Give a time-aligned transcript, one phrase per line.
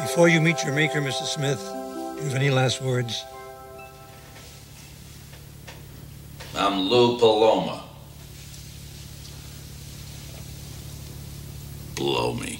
[0.00, 1.24] Before you meet your maker, Mr.
[1.24, 3.24] Smith, do you have any last words?
[6.56, 7.84] I'm Lou Paloma.
[11.94, 12.53] Blow me.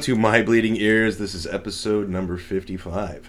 [0.00, 1.18] To My Bleeding Ears.
[1.18, 3.28] This is episode number 55.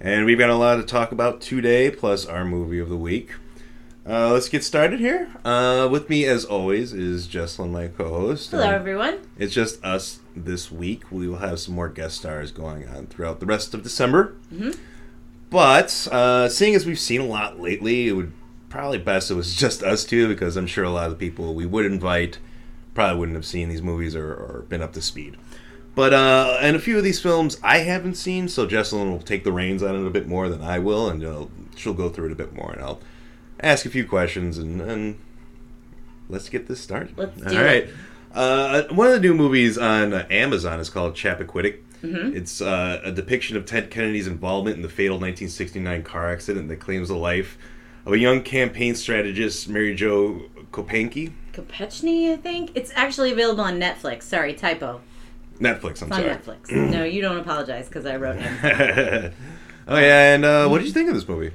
[0.00, 3.32] And we've got a lot to talk about today, plus our movie of the week.
[4.08, 5.28] Uh, let's get started here.
[5.44, 8.50] Uh, with me, as always, is Jesslyn, my co-host.
[8.50, 9.18] Hello, And everyone.
[9.38, 11.10] It's just us this week.
[11.12, 14.34] We will have some more guest stars going on throughout the rest of December.
[15.50, 18.32] But uh, seeing as we've seen a lot lately, it would
[18.68, 21.54] probably best it was just us two because I'm sure a lot of the people
[21.54, 22.38] we would invite
[22.94, 25.36] probably wouldn't have seen these movies or, or been up to speed.
[25.98, 29.42] But uh, and a few of these films I haven't seen, so Jesselyn will take
[29.42, 32.26] the reins on it a bit more than I will, and uh, she'll go through
[32.26, 33.00] it a bit more, and I'll
[33.58, 35.18] ask a few questions, and, and
[36.28, 37.18] let's get this started.
[37.18, 37.88] Let's All right.
[38.32, 41.80] Uh, one of the new movies on Amazon is called Chappaquiddick.
[42.04, 42.36] Mm-hmm.
[42.36, 46.76] It's uh, a depiction of Ted Kennedy's involvement in the fatal 1969 car accident that
[46.76, 47.58] claims the life
[48.06, 51.32] of a young campaign strategist, Mary Jo Kopenke.
[51.52, 52.70] Kopechny, I think.
[52.76, 54.22] It's actually available on Netflix.
[54.22, 55.00] Sorry, typo.
[55.60, 56.34] Netflix, I'm on sorry.
[56.34, 56.70] Netflix.
[56.70, 58.58] no, you don't apologize because I wrote him.
[59.88, 61.52] oh yeah, and uh, what did you think of this movie?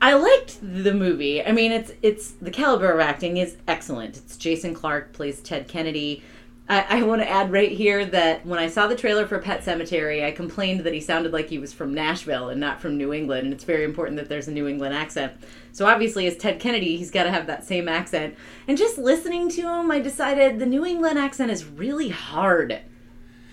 [0.00, 1.44] I liked the movie.
[1.44, 4.16] I mean, it's it's the caliber of acting is excellent.
[4.16, 6.22] It's Jason Clarke plays Ted Kennedy.
[6.68, 9.64] I, I want to add right here that when I saw the trailer for Pet
[9.64, 13.12] Sematary, I complained that he sounded like he was from Nashville and not from New
[13.14, 15.32] England, and it's very important that there's a New England accent.
[15.72, 18.36] So obviously, as Ted Kennedy, he's got to have that same accent.
[18.66, 22.82] And just listening to him, I decided the New England accent is really hard.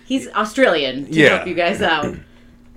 [0.06, 1.30] He's Australian to Yeah.
[1.38, 2.16] help you guys out.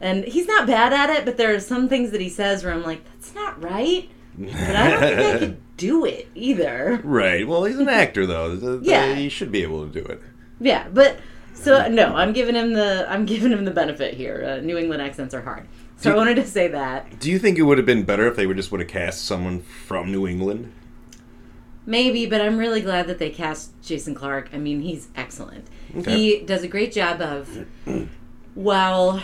[0.00, 2.72] And he's not bad at it, but there are some things that he says where
[2.72, 4.08] I'm like, that's not right.
[4.38, 7.00] But I don't think I could do it either.
[7.02, 7.46] Right.
[7.46, 8.80] Well, he's an actor though.
[8.82, 9.14] Yeah.
[9.14, 10.22] he should be able to do it.
[10.60, 11.18] Yeah, but
[11.54, 14.44] so no, I'm giving him the I'm giving him the benefit here.
[14.44, 15.66] Uh, New England accents are hard,
[15.96, 18.36] so I wanted to say that Do you think it would have been better if
[18.36, 20.72] they would just would have cast someone from New England?
[21.88, 24.50] Maybe, but I'm really glad that they cast Jason Clarke.
[24.52, 25.66] I mean, he's excellent.
[25.96, 26.14] Okay.
[26.14, 27.64] He does a great job of
[28.54, 29.22] while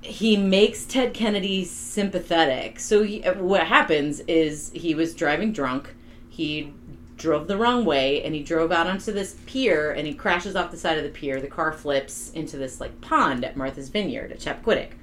[0.00, 2.80] he makes Ted Kennedy sympathetic.
[2.80, 5.94] So he, what happens is he was driving drunk.
[6.28, 6.72] He
[7.16, 10.72] drove the wrong way and he drove out onto this pier and he crashes off
[10.72, 11.40] the side of the pier.
[11.40, 14.94] The car flips into this like pond at Martha's Vineyard at Chappaquiddick.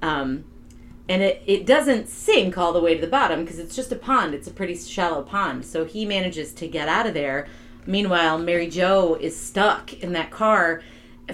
[0.00, 0.44] Um,
[1.10, 3.96] and it, it doesn't sink all the way to the bottom because it's just a
[3.96, 4.32] pond.
[4.32, 5.66] It's a pretty shallow pond.
[5.66, 7.48] So he manages to get out of there.
[7.84, 10.82] Meanwhile, Mary Jo is stuck in that car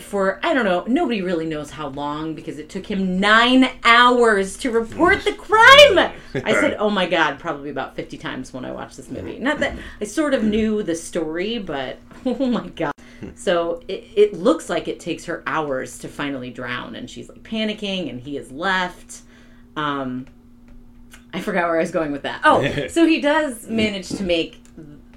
[0.01, 4.57] for, I don't know, nobody really knows how long because it took him nine hours
[4.59, 6.11] to report the crime.
[6.35, 9.39] I said, oh my God, probably about 50 times when I watched this movie.
[9.39, 12.95] Not that I sort of knew the story, but oh my God.
[13.35, 17.43] So it, it looks like it takes her hours to finally drown, and she's like
[17.43, 19.23] panicking, and he is left.
[19.77, 20.27] Um,
[21.33, 22.41] I forgot where I was going with that.
[22.45, 24.63] Oh, so he does manage to make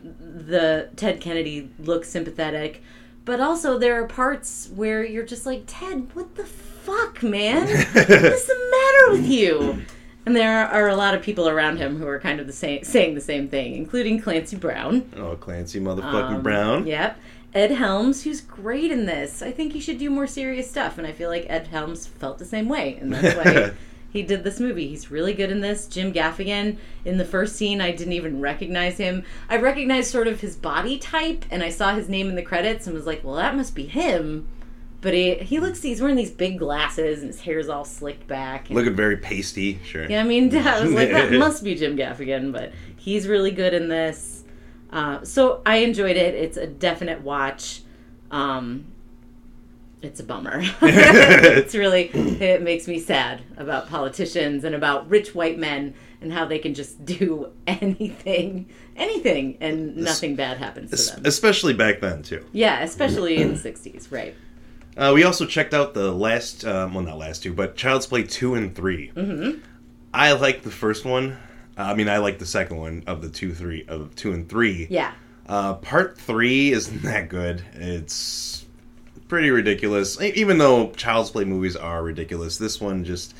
[0.01, 2.81] the Ted Kennedy look sympathetic,
[3.25, 7.61] but also there are parts where you're just like, Ted, what the fuck, man?
[7.67, 8.69] What's the
[9.07, 9.81] matter with you?
[10.25, 12.83] And there are a lot of people around him who are kind of the same,
[12.83, 15.09] saying the same thing, including Clancy Brown.
[15.15, 16.85] Oh, Clancy motherfucking Um, Brown.
[16.85, 17.17] Yep.
[17.53, 19.41] Ed Helms, who's great in this.
[19.41, 22.37] I think he should do more serious stuff, and I feel like Ed Helms felt
[22.37, 23.71] the same way, and that's why
[24.11, 24.87] he did this movie.
[24.87, 25.87] He's really good in this.
[25.87, 29.23] Jim Gaffigan, in the first scene, I didn't even recognize him.
[29.49, 32.87] I recognized sort of his body type, and I saw his name in the credits
[32.87, 34.47] and was like, well, that must be him.
[35.01, 38.67] But he, he looks, he's wearing these big glasses, and his hair's all slicked back.
[38.69, 39.79] and- Looking very pasty.
[39.85, 40.05] Sure.
[40.09, 43.73] yeah, I mean, I was like, that must be Jim Gaffigan, but he's really good
[43.73, 44.43] in this.
[44.91, 46.33] Uh, so I enjoyed it.
[46.35, 47.83] It's a definite watch.
[48.31, 48.85] Um,
[50.01, 50.61] it's a bummer.
[50.81, 56.45] it's really, it makes me sad about politicians and about rich white men and how
[56.45, 61.25] they can just do anything, anything, and nothing bad happens to them.
[61.25, 62.45] Especially back then too.
[62.51, 64.35] Yeah, especially in the 60s, right.
[64.97, 68.23] Uh, we also checked out the last, um, well, not last two, but Child's Play
[68.23, 69.59] two and 3 Mm-hmm.
[70.13, 71.37] I like the first one.
[71.77, 74.49] Uh, I mean, I like the second one of the two, three of two and
[74.49, 74.87] three.
[74.89, 75.13] Yeah.
[75.47, 77.63] Uh, part three isn't that good.
[77.73, 78.58] It's
[79.29, 80.19] pretty ridiculous.
[80.21, 83.33] Even though Child's Play movies are ridiculous, this one just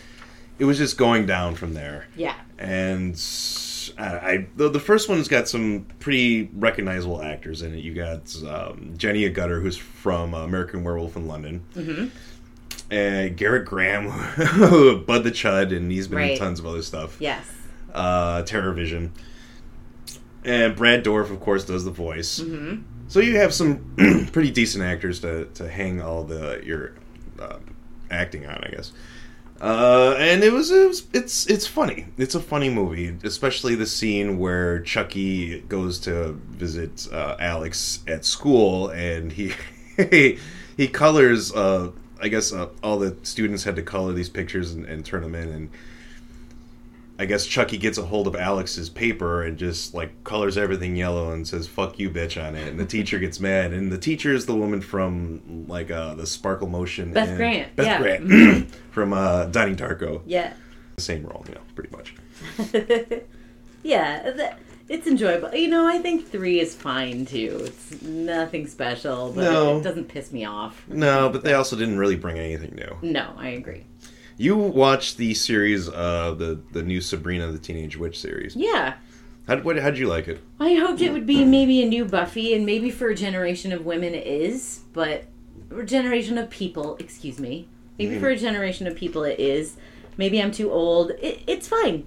[0.58, 2.08] it was just going down from there.
[2.16, 2.36] Yeah.
[2.58, 3.16] And
[3.98, 7.80] I, I the, the first one's got some pretty recognizable actors in it.
[7.84, 11.64] You got um, Jenny Agutter, who's from uh, American Werewolf in London.
[11.76, 12.08] Mm-hmm.
[12.92, 14.08] And Gerrit Graham,
[15.06, 17.46] Bud the Chud, and he's been in tons of other stuff Yes.
[17.94, 19.12] uh, TerrorVision.
[20.44, 22.40] And Brad Dourif, of course, does the voice.
[22.40, 22.82] Mm-hmm.
[23.10, 26.94] So you have some pretty decent actors to, to hang all the your
[27.40, 27.58] uh,
[28.12, 28.94] acting on, I guess.
[29.60, 32.06] Uh, and it was, it was it's it's funny.
[32.18, 38.26] It's a funny movie, especially the scene where Chucky goes to visit uh, Alex at
[38.26, 39.54] school, and he
[40.78, 41.52] he colors.
[41.52, 41.92] Uh,
[42.22, 45.34] I guess uh, all the students had to color these pictures and, and turn them
[45.34, 45.70] in, and
[47.20, 51.34] I guess Chucky gets a hold of Alex's paper and just like colors everything yellow
[51.34, 53.74] and says "fuck you, bitch" on it, and the teacher gets mad.
[53.74, 57.12] And the teacher is the woman from like uh, the Sparkle Motion.
[57.12, 57.98] Beth Grant, Beth yeah.
[58.00, 60.22] Grant from uh, Donnie Darko.
[60.26, 60.54] Yeah.
[60.96, 62.16] The Same role, you know, pretty much.
[63.84, 64.32] yeah.
[64.32, 64.52] th-
[64.88, 65.54] It's enjoyable.
[65.54, 67.62] You know, I think three is fine too.
[67.66, 69.78] It's nothing special, but No.
[69.78, 70.84] it doesn't piss me off.
[70.88, 72.98] No, but they also didn't really bring anything new.
[73.12, 73.84] No, I agree.
[74.40, 78.56] You watched the series, uh, the the new Sabrina the Teenage Witch series.
[78.56, 78.94] Yeah.
[79.50, 80.42] How what how'd you like it?
[80.62, 83.86] I hoped it would be maybe a new Buffy, and maybe for a generation of
[83.86, 85.26] women it is, but
[85.70, 87.68] or generation of people, excuse me.
[87.98, 89.76] Maybe for a generation of people it is.
[90.16, 91.12] Maybe I'm too old.
[91.20, 92.06] It, it's fine.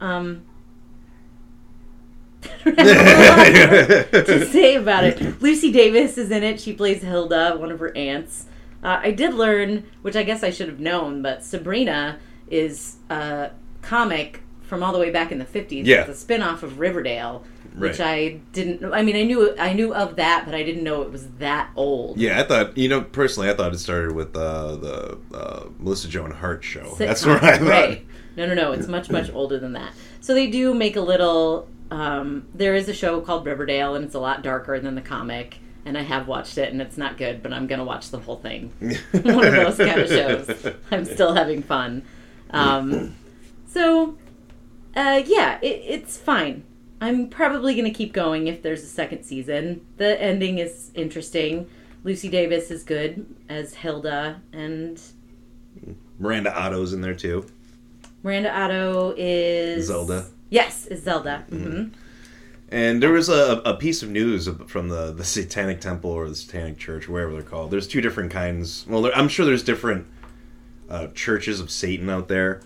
[0.00, 0.42] Um,
[2.64, 5.40] to say about it.
[5.40, 6.60] Lucy Davis is in it.
[6.60, 8.46] She plays Hilda, one of her aunts.
[8.82, 13.50] Uh, I did learn, which I guess I should have known, but Sabrina is a
[13.82, 15.86] comic from all the way back in the 50s.
[15.86, 16.02] Yeah.
[16.02, 17.44] It's a spin-off of Riverdale,
[17.76, 21.02] which I didn't I mean I knew I knew of that, but I didn't know
[21.02, 22.18] it was that old.
[22.18, 26.08] Yeah, I thought you know personally, I thought it started with uh, the uh, Melissa
[26.08, 26.84] Joan Hart show.
[26.84, 26.98] Sitcom.
[26.98, 27.68] That's where I thought.
[27.68, 28.06] Right.
[28.36, 28.72] No, no, no.
[28.72, 29.92] It's much, much older than that.
[30.20, 31.68] So they do make a little.
[31.90, 35.58] Um, there is a show called Riverdale, and it's a lot darker than the comic.
[35.88, 38.36] And I have watched it, and it's not good, but I'm gonna watch the whole
[38.36, 38.72] thing.
[39.22, 40.74] One of those kind of shows.
[40.90, 42.02] I'm still having fun.
[42.50, 43.14] Um,
[43.66, 44.18] so,
[44.94, 46.64] uh, yeah, it, it's fine.
[47.00, 49.80] I'm probably gonna keep going if there's a second season.
[49.96, 51.70] The ending is interesting.
[52.04, 55.00] Lucy Davis is good as Hilda, and
[56.18, 57.46] Miranda Otto's in there too.
[58.22, 60.26] Miranda Otto is Zelda.
[60.50, 61.46] Yes, is Zelda.
[61.48, 61.86] hmm
[62.70, 66.34] And there was a, a piece of news from the, the Satanic Temple or the
[66.34, 67.70] Satanic Church, wherever they're called.
[67.70, 68.84] There's two different kinds.
[68.86, 70.06] Well, there, I'm sure there's different
[70.90, 72.60] uh, churches of Satan out there,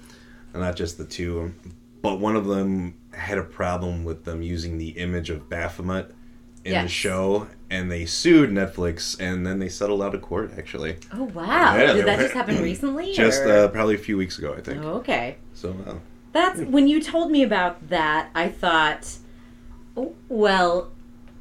[0.55, 1.55] not just the two.
[2.03, 6.11] But one of them had a problem with them using the image of Baphomet
[6.65, 10.53] in the show, and they sued Netflix, and then they settled out of court.
[10.57, 11.77] Actually, Oh wow!
[11.77, 13.13] Yeah, Did that were- just happen recently?
[13.13, 14.83] just uh, probably a few weeks ago, I think.
[14.85, 15.37] Oh, okay.
[15.55, 15.95] So, uh,
[16.33, 18.31] That's when you told me about that.
[18.35, 19.09] I thought,
[20.29, 20.91] well,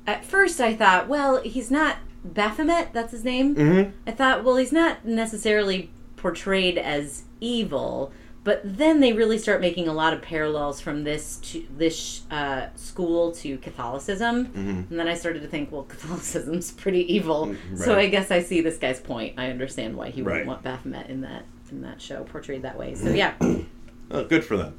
[0.07, 2.93] at first I thought, well, he's not Baphomet.
[2.93, 3.55] That's his name.
[3.55, 3.91] mhm.
[4.05, 8.11] I thought, well, he's not necessarily portrayed as evil,
[8.43, 12.67] but then they really start making a lot of parallels from this to this uh,
[12.75, 14.51] school to Catholicism,
[14.89, 17.55] and then I started to think, well, Catholicism's pretty evil.
[17.75, 19.35] So I guess I see this guy's point.
[19.37, 22.93] I understand why he wouldn't want Baphomet in that in that show portrayed that way.
[22.95, 23.33] So yeah,
[24.11, 24.75] Oh, good for them.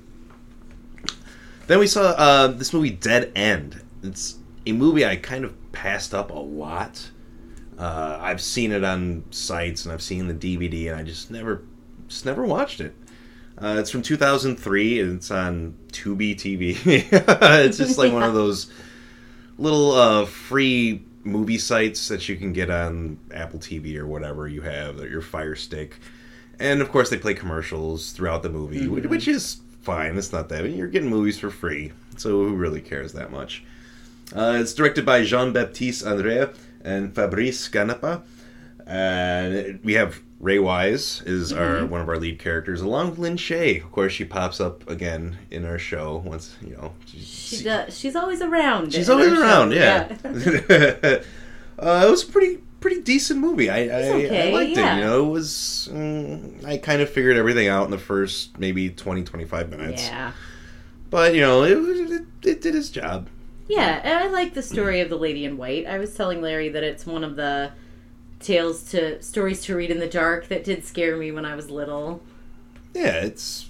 [1.67, 3.81] Then we saw uh, this movie Dead End.
[4.03, 7.11] It's a movie I kind of passed up a lot.
[7.79, 11.63] Uh, I've seen it on sites and I've seen the DVD and I just never,
[12.09, 12.95] just never watched it.
[13.59, 16.77] Uh, it's from 2003 and it's on Tubi TV.
[17.65, 18.73] it's just like one of those
[19.59, 24.63] little uh, free movie sites that you can get on Apple TV or whatever you
[24.63, 26.01] have, or your Fire Stick.
[26.59, 30.17] And of course, they play commercials throughout the movie, which, which is fine.
[30.17, 33.65] It's not that you're getting movies for free, so who really cares that much?
[34.35, 36.53] Uh, it's directed by Jean Baptiste Andrea
[36.85, 38.23] and Fabrice Canepa,
[38.87, 43.37] and we have Ray Wise is our one of our lead characters, along with Lin
[43.37, 43.83] Shaye.
[43.83, 46.95] Of course, she pops up again in our show once you know.
[47.07, 47.97] she does.
[47.97, 48.93] She's always around.
[48.93, 49.43] She's always our show.
[49.43, 50.17] around, yeah.
[51.79, 53.71] uh, it was pretty pretty decent movie.
[53.71, 54.95] I I, okay, I liked yeah.
[54.95, 54.99] it.
[54.99, 55.89] You know, it was.
[55.93, 60.03] Mm, I kind of figured everything out in the first maybe 20, 25 minutes.
[60.03, 60.33] yeah.
[61.11, 63.29] But you know, it, was- it it did its job.
[63.69, 65.87] Yeah, and I like the story of the Lady in White.
[65.87, 67.73] I was telling Larry that it's one of the
[68.41, 71.71] tales to stories to read in the dark that did scare me when I was
[71.71, 72.23] little.
[72.95, 73.69] Yeah, it's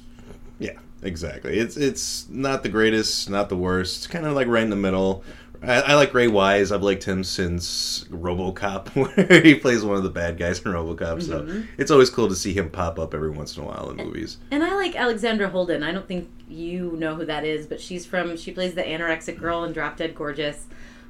[0.59, 1.59] yeah, exactly.
[1.59, 3.99] It's it's not the greatest, not the worst.
[3.99, 5.23] It's kind of like right in the middle.
[5.63, 6.73] I, I like Ray Wise.
[6.73, 11.23] I've liked him since RoboCop, where he plays one of the bad guys in RoboCop.
[11.23, 13.97] So it's always cool to see him pop up every once in a while in
[13.97, 14.39] movies.
[14.51, 15.83] And I like Alexandra Holden.
[15.83, 19.39] I don't think you know who that is, but she's from she plays the anorexic
[19.39, 20.67] girl in Drop Dead Gorgeous.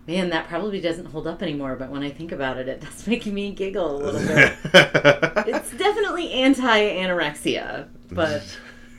[0.06, 3.06] Man, that probably doesn't hold up anymore, but when I think about it, it does
[3.06, 4.56] make me giggle a little bit.
[5.47, 8.42] it's definitely anti-anorexia, but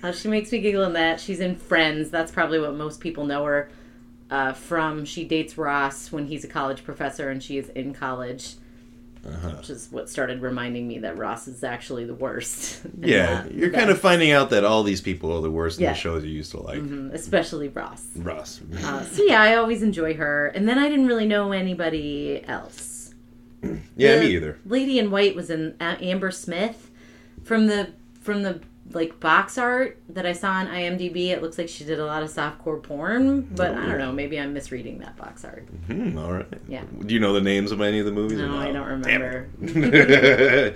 [0.01, 1.19] uh, she makes me giggle in that.
[1.19, 2.10] She's in Friends.
[2.10, 3.69] That's probably what most people know her
[4.34, 5.06] uh, from.
[5.06, 8.56] She dates Ross when he's a college professor and she is in college,
[9.58, 12.82] which is what started reminding me that Ross is actually the worst.
[13.00, 15.94] yeah, you're kind of finding out that all these people are the worst in the
[15.94, 16.80] shows you used to like.
[16.80, 18.08] Mhm, especially Ross.
[18.16, 18.60] Ross.
[18.84, 23.13] Uh, so yeah, I always enjoy her, and then I didn't really know anybody else.
[23.96, 24.58] yeah, The me either.
[24.66, 26.90] Lady in White was in Amber Smith
[27.44, 28.62] from the from the
[28.92, 31.28] like box art that I saw on IMDb.
[31.30, 34.12] It looks like she did a lot of softcore porn, but I don't know.
[34.12, 35.68] Maybe I'm misreading that box art.
[35.88, 36.48] Hmm, all right.
[36.68, 36.84] Yeah.
[37.06, 38.40] Do you know the names of any of the movies?
[38.40, 39.50] or No, I don't remember.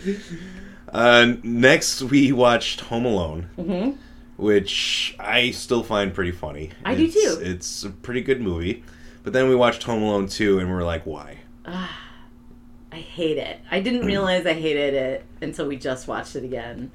[0.89, 3.91] uh, next, we watched Home Alone, hmm
[4.37, 6.69] which I still find pretty funny.
[6.85, 7.39] I do too.
[7.41, 8.83] It's a pretty good movie.
[9.23, 11.39] But then we watched Home Alone 2, and we're like, why?
[11.65, 13.59] I hate it.
[13.69, 16.91] I didn't realize I hated it until we just watched it again.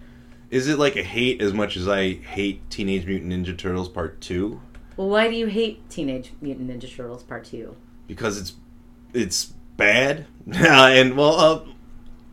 [0.52, 4.20] Is it like a hate as much as I hate Teenage Mutant Ninja Turtles Part
[4.20, 4.60] 2?
[4.98, 7.74] Well, why do you hate Teenage Mutant Ninja Turtles Part Two?
[8.06, 8.52] because it's
[9.14, 10.26] it's bad?
[10.54, 11.60] And well uh,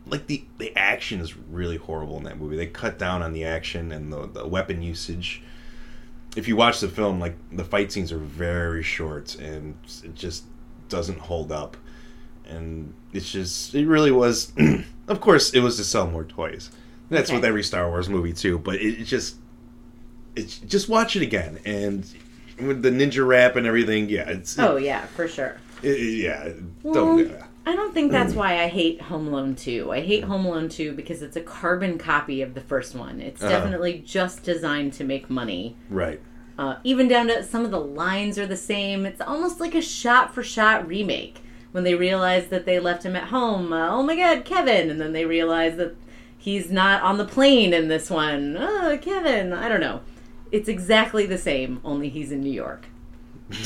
[0.06, 2.56] like the the action is really horrible in that movie.
[2.56, 5.42] They cut down on the action and the, the weapon usage.
[6.36, 9.74] If you watch the film like the fight scenes are very short and
[10.04, 10.44] it just
[10.90, 11.78] doesn't hold up.
[12.46, 14.52] And it's just it really was
[15.08, 16.70] of course it was to sell more toys
[17.10, 17.36] that's Okay.
[17.36, 19.36] with every star wars movie too but it, it just
[20.36, 22.06] it's just watch it again and
[22.60, 25.56] with the ninja rap and everything yeah it's Oh yeah, for sure.
[25.82, 26.48] it- it- yeah,
[26.82, 27.32] Well, don't.
[27.66, 29.92] I don't think that's why I hate Home Alone 2.
[29.92, 33.20] I hate Home Alone 2 because it's a carbon copy of the first one.
[33.20, 33.50] It's Uh-huh.
[33.52, 35.76] definitely just designed to make money.
[35.90, 36.20] Right.
[36.58, 39.04] Uh, even down to some of the lines are the same.
[39.06, 41.38] It's almost like a shot for shot remake.
[41.72, 44.90] When they realize that they left him at home, uh, oh my god, Kevin!
[44.90, 45.94] And then they realize that
[46.40, 48.56] he's not on the plane in this one.
[48.58, 49.52] Oh, Kevin!
[49.52, 50.00] I don't know.
[50.50, 52.86] It's exactly the same, only he's in New York.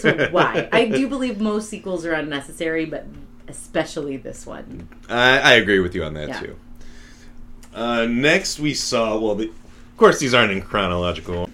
[0.00, 0.68] So why?
[0.72, 3.06] I do believe most sequels are unnecessary, but
[3.46, 4.88] especially this one.
[5.08, 6.40] I, I agree with you on that Yeah.
[6.40, 6.56] too.
[7.72, 9.16] Uh, next, we saw.
[9.18, 11.50] Well, the, of course, these aren't in chronological.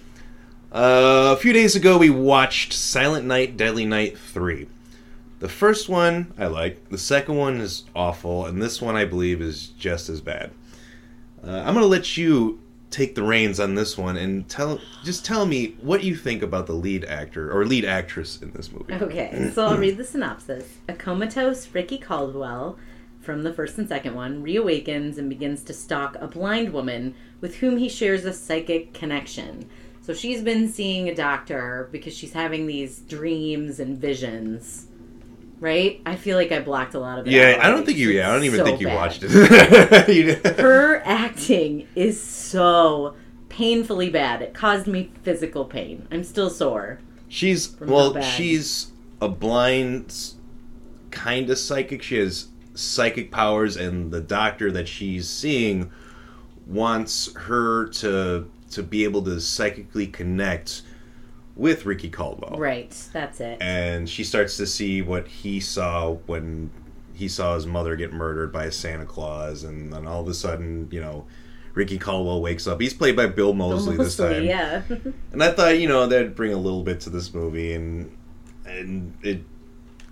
[0.71, 4.67] Uh, a few days ago, we watched Silent Night, Deadly Night three.
[5.41, 6.89] The first one I like.
[6.89, 10.51] The second one is awful, and this one I believe is just as bad.
[11.43, 15.47] Uh, I'm gonna let you take the reins on this one and tell just tell
[15.47, 18.93] me what you think about the lead actor or lead actress in this movie.
[18.93, 20.77] Okay, so I'll read the synopsis.
[20.87, 22.77] A comatose Ricky Caldwell
[23.19, 27.55] from the first and second one reawakens and begins to stalk a blind woman with
[27.55, 29.67] whom he shares a psychic connection.
[30.01, 34.87] So she's been seeing a doctor because she's having these dreams and visions.
[35.61, 36.01] Right?
[36.05, 37.31] I feel like I blocked a lot of it.
[37.31, 37.65] Yeah, out.
[37.65, 38.09] I don't think you.
[38.09, 38.95] Yeah, I don't even so think you bad.
[38.95, 39.31] watched it.
[40.59, 43.15] Her acting is so
[43.47, 44.41] painfully bad.
[44.41, 46.07] It caused me physical pain.
[46.11, 46.99] I'm still sore.
[47.29, 48.91] she's well, she's
[49.21, 50.33] a blind
[51.11, 52.01] kind of psychic.
[52.01, 55.91] She has psychic powers, and the doctor that she's seeing
[56.65, 60.81] wants her to to be able to psychically connect
[61.61, 62.57] with Ricky Caldwell.
[62.57, 63.61] Right, that's it.
[63.61, 66.71] and she starts to see what he saw when
[67.13, 70.33] he saw his mother get murdered by a Santa Claus, and then all of a
[70.33, 71.25] sudden, you know,
[71.73, 72.81] Ricky Caldwell wakes up.
[72.81, 74.81] He's played by Bill Moseley, this time, yeah.
[75.31, 78.17] and I thought, you know, that'd bring a little bit to this movie, and
[78.65, 79.43] and it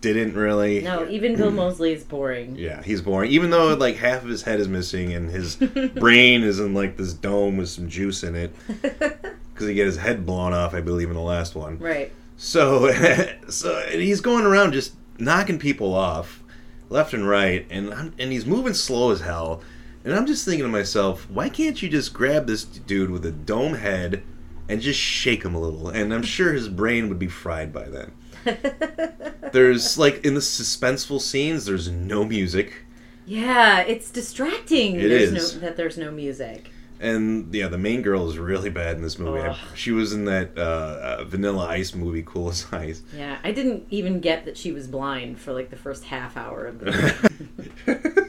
[0.01, 0.82] didn't really.
[0.82, 2.56] no, even Bill Moseley is boring.
[2.56, 3.32] Yeah, he's boring.
[3.32, 5.56] Even though like half of his head is missing and his
[5.96, 8.53] brain is in like this dome with some juice in it
[9.60, 11.78] because he get his head blown off, I believe, in the last one.
[11.80, 12.13] Right.
[12.38, 12.89] So,
[13.50, 16.42] so and he's going around just knocking people off
[16.88, 19.62] left and right, and I'm, and he's moving slow as hell.
[20.06, 23.32] And I'm just thinking to myself, why can't you just grab this dude with a
[23.32, 24.24] dome head
[24.70, 25.89] and just shake him a little?
[25.89, 28.13] And I'm sure his brain would be fried by then.
[29.51, 32.86] There's like in the suspenseful scenes, there's no music,
[33.25, 34.96] Yeah, it's distracting.
[34.96, 35.56] It there's is.
[35.56, 36.72] No, that there's no music.
[37.00, 39.39] And yeah, the main girl is really bad in this movie.
[39.39, 39.58] Ugh.
[39.75, 43.01] She was in that uh, uh, Vanilla Ice movie, Cool as Ice.
[43.15, 46.65] Yeah, I didn't even get that she was blind for like the first half hour
[46.65, 48.25] of the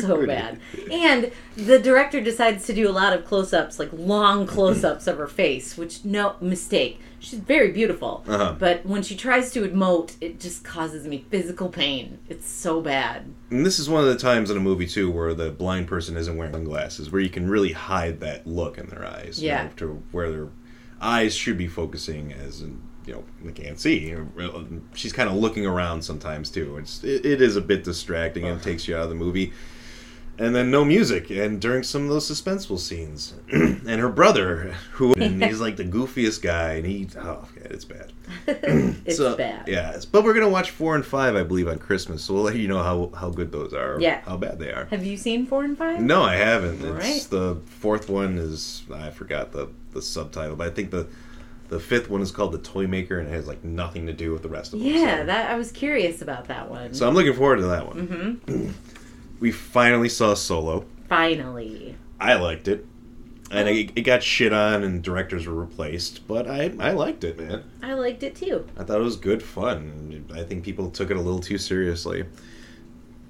[0.00, 0.60] so bad.
[0.90, 5.26] And the director decides to do a lot of close-ups, like long close-ups of her
[5.26, 7.00] face, which no mistake.
[7.20, 8.54] She's very beautiful, Uh-huh.
[8.58, 12.18] but when she tries to emote, it just causes me physical pain.
[12.28, 13.24] It's so bad.
[13.50, 16.16] And this is one of the times in a movie too where the blind person
[16.16, 19.42] isn't wearing sunglasses, where you can really hide that look in their eyes.
[19.42, 20.48] you know, to where their
[21.00, 24.14] eyes should be focusing as in, you know they can't see.
[24.94, 26.76] She's kind of looking around sometimes too.
[26.76, 29.52] It's it, it is a bit distracting and takes you out of the movie.
[30.40, 35.12] And then no music, and during some of those suspenseful scenes, and her brother, who
[35.18, 38.12] he's like the goofiest guy, and he oh, God, it's bad.
[39.04, 39.66] It's So, bad.
[39.66, 42.22] Yeah, but we're gonna watch four and five, I believe, on Christmas.
[42.22, 43.98] So we'll let you know how how good those are.
[44.00, 44.20] Yeah.
[44.20, 44.84] how bad they are.
[44.90, 46.00] Have you seen four and five?
[46.00, 46.76] No, I haven't.
[46.76, 47.26] It's Alright.
[47.30, 51.08] the fourth one is I forgot the the subtitle, but I think the
[51.68, 54.32] the fifth one is called the Toy Maker, and it has like nothing to do
[54.32, 54.88] with the rest of them.
[54.88, 55.26] Yeah, so.
[55.26, 56.94] that I was curious about that one.
[56.94, 58.40] So I'm looking forward to that one.
[58.46, 58.70] hmm
[59.40, 60.84] We finally saw Solo.
[61.08, 61.96] Finally.
[62.20, 62.86] I liked it.
[63.50, 67.38] And it, it got shit on, and directors were replaced, but I I liked it,
[67.38, 67.64] man.
[67.82, 68.66] I liked it too.
[68.76, 70.26] I thought it was good fun.
[70.34, 72.26] I think people took it a little too seriously.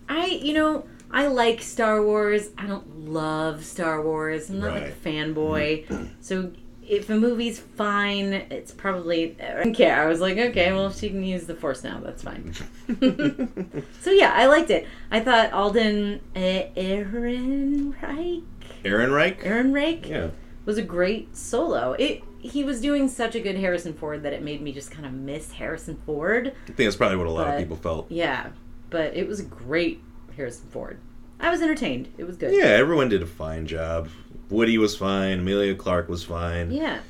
[0.09, 2.51] I, you know, I like Star Wars.
[2.59, 4.51] I don't love Star Wars.
[4.51, 5.87] I'm not like a fanboy.
[5.87, 6.05] Mm-hmm.
[6.21, 6.51] so
[6.89, 9.37] if a movie's fine, it's probably.
[9.41, 10.03] I don't care.
[10.03, 12.53] I was like, okay, well, if she can use the Force now, that's fine.
[14.01, 14.87] so yeah, I liked it.
[15.11, 16.39] I thought Alden uh,
[16.77, 18.43] Ehrenreich,
[18.85, 19.43] Aaron Reich?
[19.43, 20.31] Ehrenreich Yeah.
[20.65, 21.93] was a great solo.
[21.93, 25.05] It he was doing such a good Harrison Ford that it made me just kind
[25.05, 26.49] of miss Harrison Ford.
[26.49, 28.11] I think that's probably what a lot But- of people felt.
[28.11, 28.51] Yeah,
[28.91, 30.03] but it was a great
[30.37, 30.99] Harrison Ford.
[31.41, 32.13] I was entertained.
[32.19, 32.53] It was good.
[32.55, 34.09] Yeah, everyone did a fine job.
[34.51, 35.41] Woody was fine.
[35.41, 36.71] Emilia Clarke was fine.
[36.71, 37.01] Yeah.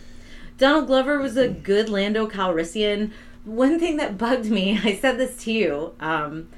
[0.59, 3.13] Donald Glover was a good Lando Calrissian.
[3.45, 5.95] One thing that bugged me, I said this to you.
[6.01, 6.49] Um,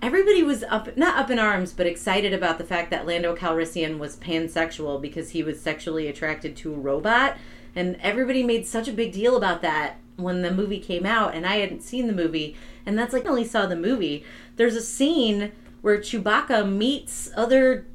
[0.00, 3.98] everybody was up, not up in arms, but excited about the fact that Lando Calrissian
[3.98, 7.36] was pansexual because he was sexually attracted to a robot.
[7.74, 11.46] And everybody made such a big deal about that when the movie came out, and
[11.46, 12.56] I hadn't seen the movie.
[12.84, 14.24] And that's like, I only saw the movie.
[14.56, 17.86] There's a scene where Chewbacca meets other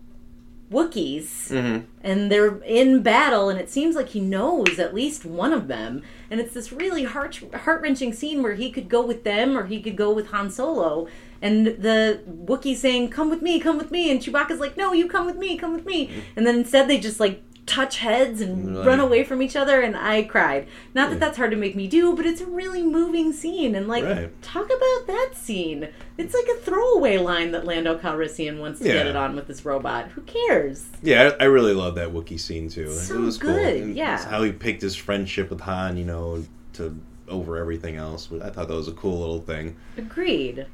[0.72, 1.86] Wookiees Mm-hmm.
[2.02, 6.04] and they're in battle and it seems like he knows at least one of them.
[6.30, 9.82] And it's this really heart heart-wrenching scene where he could go with them or he
[9.82, 11.08] could go with Han Solo.
[11.42, 15.08] And the Wookiee saying come with me come with me and Chewbacca's like no you
[15.08, 16.24] come with me come with me.
[16.36, 18.88] And then instead they just like touch heads and Right.
[18.88, 21.88] run away from each other and I cried not that that's hard to make me
[21.88, 24.42] do but it's a really moving scene and like Right.
[24.42, 29.06] talk about that scene it's like a throwaway line that Lando Calrissian wants to get
[29.06, 32.70] it on with this robot who cares Yeah, I, I really love that Wookiee scene
[32.70, 32.90] too.
[32.92, 33.54] So it was cool.
[33.54, 34.18] good, And yeah.
[34.28, 38.30] how he picked his friendship with Han, you know, to over everything else.
[38.42, 39.76] I thought that was a cool little thing.
[39.98, 40.66] agreed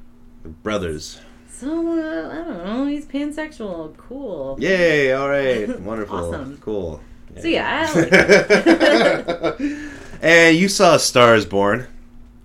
[0.61, 1.19] Brothers.
[1.63, 2.85] So uh, I don't know.
[2.87, 3.95] He's pansexual.
[3.95, 4.57] Cool.
[4.59, 5.13] Yay!
[5.13, 6.57] All right, wonderful, Awesome.
[6.57, 6.99] cool.
[7.39, 9.59] So yeah, I, like
[10.21, 11.87] and you saw Stars Born,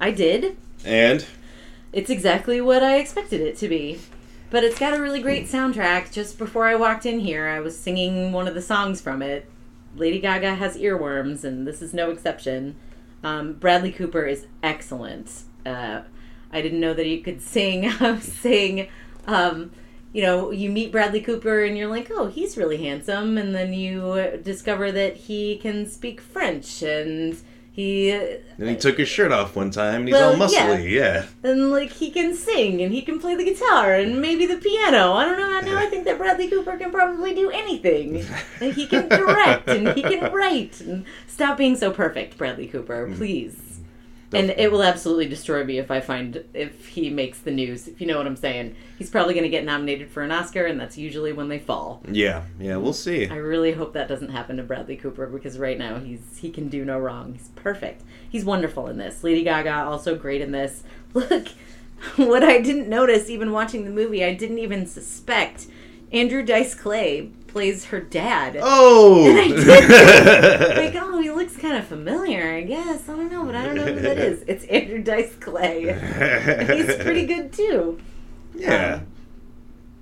[0.01, 0.57] I did.
[0.85, 1.27] and
[1.93, 3.99] It's exactly what I expected it to be.
[4.51, 6.11] But it's got a really great soundtrack.
[6.13, 9.45] Just before I walked in here, I was singing one of the songs from it.
[9.97, 12.77] Lady Gaga has earworms, and this is no exception.
[13.25, 15.43] Um, Bradley Cooper is excellent.
[15.67, 16.03] Uh,
[16.51, 17.87] I didn't know that he could sing.
[18.01, 18.89] I was saying,
[19.29, 19.71] um,
[20.13, 23.37] you know, you meet Bradley Cooper and you're like, oh, he's really handsome.
[23.39, 27.37] And then you discover that he can speak French and
[27.71, 28.11] he.
[28.11, 30.91] then he took his shirt off one time, and he's Well, all muscly.
[30.91, 31.27] Yeah.
[31.45, 35.13] and like he can sing and he can play the guitar and maybe the piano.
[35.13, 35.61] I don't know.
[35.61, 38.25] Now I think that Bradley Cooper can probably do anything.
[38.61, 40.81] And he can direct and he can write.
[40.81, 43.57] And stop being so perfect, Bradley Cooper, please.
[44.33, 47.89] And it will absolutely destroy me if I find if he makes the news.
[47.89, 50.67] If you know what I'm saying, he's probably going to get nominated for an Oscar,
[50.67, 52.03] and that's usually when they fall.
[52.11, 53.27] Yeah, yeah, we'll see.
[53.27, 56.69] I really hope that doesn't happen to Bradley Cooper because right now he's he can
[56.69, 57.33] do no wrong.
[57.33, 58.03] He's perfect.
[58.29, 59.25] He's wonderful in this.
[59.25, 60.83] Lady Gaga also great in this.
[61.15, 61.49] Look,
[62.17, 65.69] what I didn't notice even watching the movie, I didn't even suspect.
[66.13, 68.57] Andrew Dice Clay plays her dad.
[68.63, 69.29] Oh!
[69.29, 69.49] And I
[70.79, 70.95] did.
[70.95, 73.09] Like, oh, he looks kind of familiar, I guess.
[73.09, 74.45] I don't know, but I don't know who that is.
[74.47, 75.83] It's Andrew Dice Clay.
[75.83, 77.99] He's pretty good too.
[78.55, 78.95] Yeah.
[79.01, 79.07] Um,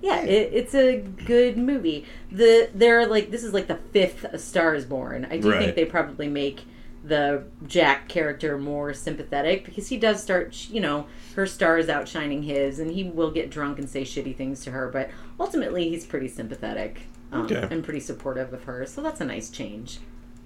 [0.01, 2.05] yeah, it, it's a good movie.
[2.31, 5.25] The they're like this is like the fifth A Star Is Born.
[5.31, 5.59] I do Right.
[5.59, 6.61] think they probably make
[7.03, 12.43] the Jack character more sympathetic because he does start, you know, her star is outshining
[12.43, 14.89] his, and he will get drunk and say shitty things to her.
[14.89, 17.67] But ultimately, he's pretty sympathetic um, Okay.
[17.69, 18.85] and pretty supportive of her.
[18.85, 19.99] So that's a nice change.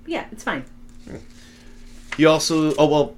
[0.04, 0.66] But yeah, it's fine.
[2.18, 3.16] You also, oh well,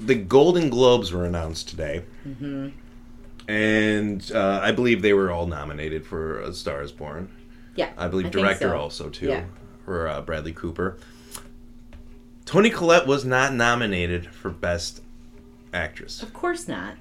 [0.00, 2.68] the Golden Globes were announced today, hmm
[3.48, 7.28] and uh, I believe they were all nominated for A Star Is Born.
[7.74, 8.76] Yeah, I believe think director so.
[8.78, 9.44] also too Yeah.
[9.84, 10.96] for uh, Bradley Cooper.
[12.44, 15.02] Toni Collette was not nominated for Best
[15.72, 16.22] Actress.
[16.22, 16.94] Of course not.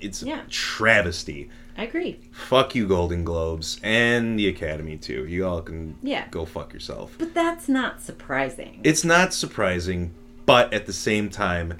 [0.00, 0.42] It's Yeah.
[0.42, 1.48] a travesty.
[1.78, 2.18] I agree.
[2.32, 5.24] Fuck you, Golden Globes, and the Academy too.
[5.26, 6.24] You all can Yeah.
[6.30, 7.14] go fuck yourself.
[7.18, 8.80] But that's not surprising.
[8.84, 10.10] It's not surprising,
[10.46, 11.74] but at the same time,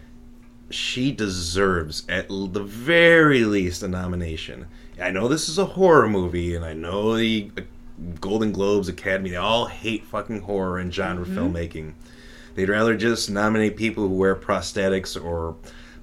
[0.71, 4.67] she deserves at the very least a nomination.
[5.03, 7.63] I know this is a horror movie, and I know the uh,
[8.21, 11.93] Golden Globes, Academy, they all hate fucking horror and genre filmmaking.
[12.55, 15.57] They'd rather just nominate people who wear prosthetics or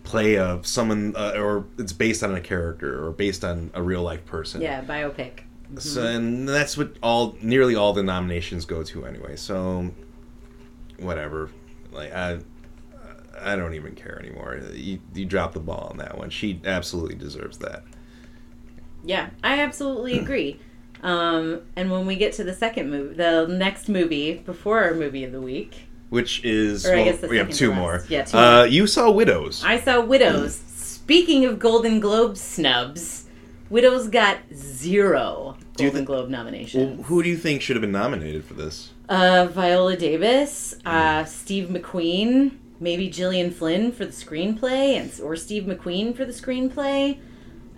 [0.08, 4.02] play of someone, uh, or it's based on a character or based on a real
[4.02, 4.62] life person.
[4.62, 5.42] yeah, biopic.
[5.80, 9.36] So, and that's what all nearly all the nominations go to anyway.
[9.36, 9.92] So,
[10.98, 11.50] whatever.
[11.92, 12.40] Like I,
[13.38, 14.62] I don't even care anymore.
[14.74, 16.30] You you dropped the ball on that one.
[16.30, 17.84] She absolutely deserves that.
[19.04, 20.60] Yeah, I absolutely agree.
[21.04, 25.24] Um, and when we get to the second movie, the next movie before our movie
[25.24, 28.04] of the week, Which is Or I guess we have two more.
[28.08, 28.68] Yeah, two uh, more.
[28.68, 29.64] you saw Widows.
[29.64, 30.56] I saw Widows.
[30.56, 33.26] Speaking of Golden Globe snubs,
[33.70, 37.06] Widows got zero Golden thi- Globe well, nominations.
[37.08, 38.92] who do you think should have been nominated for this?
[39.10, 41.28] Uh, Viola Davis, uh, Mm.
[41.28, 47.18] Steve McQueen, maybe Gillian Flynn for the screenplay, and or Steve McQueen for the screenplay.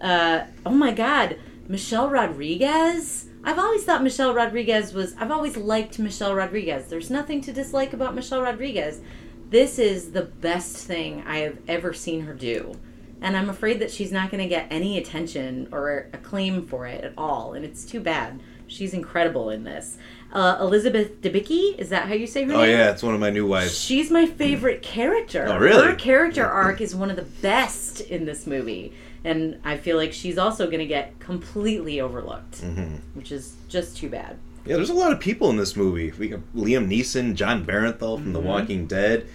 [0.02, 1.38] Uh, oh my God,
[1.68, 3.26] Michelle Rodriguez.
[3.43, 5.15] I've always thought Michelle Rodriguez was.
[5.17, 6.88] I've always liked Michelle Rodriguez.
[6.88, 9.02] There's nothing to dislike about Michelle Rodriguez.
[9.49, 12.73] This is the best thing I have ever seen her do.
[13.21, 17.04] And I'm afraid that she's not going to get any attention or acclaim for it
[17.04, 17.54] at all.
[17.54, 18.39] And it's too bad.
[18.67, 19.97] She's incredible in this.
[20.32, 22.69] Uh, Elizabeth Debicki, is that how you say her Oh name?
[22.69, 23.75] yeah, it's one of my new wives.
[23.78, 25.45] She's my favorite character.
[25.49, 25.88] Oh, really?
[25.88, 28.93] Her character arc is one of the best in this movie.
[29.24, 32.96] And I feel like she's also going to get completely overlooked, Mm-hmm.
[33.18, 34.38] which is just too bad.
[34.66, 36.12] Yeah, there's a lot of people in this movie.
[36.18, 38.34] We got Liam Neeson, Jon Bernthal from Mm-hmm.
[38.34, 39.28] The Walking Dead.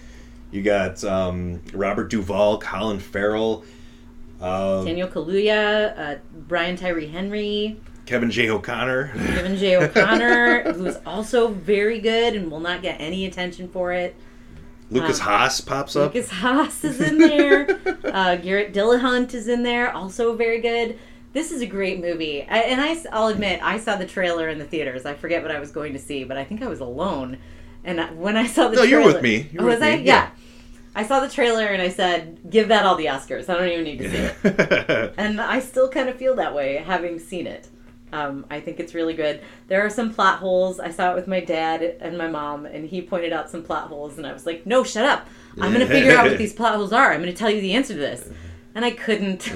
[0.51, 3.65] You got um, Robert Duvall, Colin Farrell,
[4.39, 6.15] uh, Daniel Kaluuya, uh,
[6.47, 8.49] Brian Tyree Henry, Kevin J.
[8.49, 9.11] O'Connor.
[9.15, 9.77] Kevin J.
[9.77, 14.15] O'Connor, who is also very good and will not get any attention for it.
[14.91, 16.13] Lukas Um, Haas pops up.
[16.13, 17.67] Lukas Haas is in there.
[18.05, 20.99] uh, Garret Dillahunt is in there, also very good.
[21.33, 24.57] This is a great movie, I, and I, I'll admit I saw the trailer in
[24.59, 25.05] the theaters.
[25.05, 27.39] I forget what I was going to see, but I think I was alone.
[27.83, 29.49] And when I saw the No, you trailer, were with me.
[29.51, 29.97] You Oh, was with I?
[29.97, 30.13] me, Yeah.
[30.23, 30.29] yeah.
[30.97, 33.49] I saw the trailer and I said, "Give that all the Oscars.
[33.49, 36.77] I don't even need to see it." and I still kind of feel that way
[36.77, 37.67] having seen it.
[38.15, 39.41] Um, I think it's really good.
[39.67, 40.79] There are some plot holes.
[40.79, 43.87] I saw it with my dad and my mom, and he pointed out some plot
[43.89, 45.27] holes, and I was like, "No, shut up!
[45.61, 47.11] I'm going to figure out what these plot holes are.
[47.11, 48.29] I'm going to tell you the answer to this."
[48.75, 49.41] And I couldn't.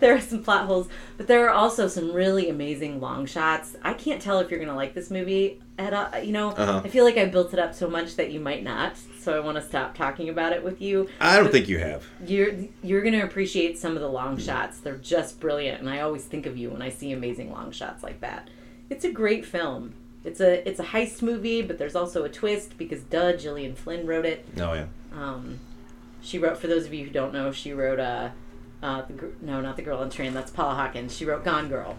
[0.00, 3.76] there are some plot holes, but there are also some really amazing long shots.
[3.82, 6.08] I can't tell if you're going to like this movie at all.
[6.22, 6.80] You know, Uh-huh.
[6.84, 8.94] I feel like I built it up so much that you might not.
[9.24, 12.04] So I want to stop talking about it with you I don't think you have.
[12.26, 14.80] you're you're gonna appreciate some of the long shots.
[14.80, 18.02] They're just brilliant, and I always think of you when I see amazing long shots
[18.02, 18.50] like that.
[18.90, 19.94] It's a great film.
[20.24, 24.06] It's a it's a heist movie, but there's also a twist because duh, Gillian Flynn
[24.06, 24.46] wrote it.
[24.58, 24.86] Oh yeah.
[25.14, 25.58] Um,
[26.20, 28.28] she wrote for those of you who don't know, she wrote uh,
[28.82, 30.34] uh the, no, not the girl on train.
[30.34, 31.16] That's Paula Hawkins.
[31.16, 31.96] She wrote Gone Girl.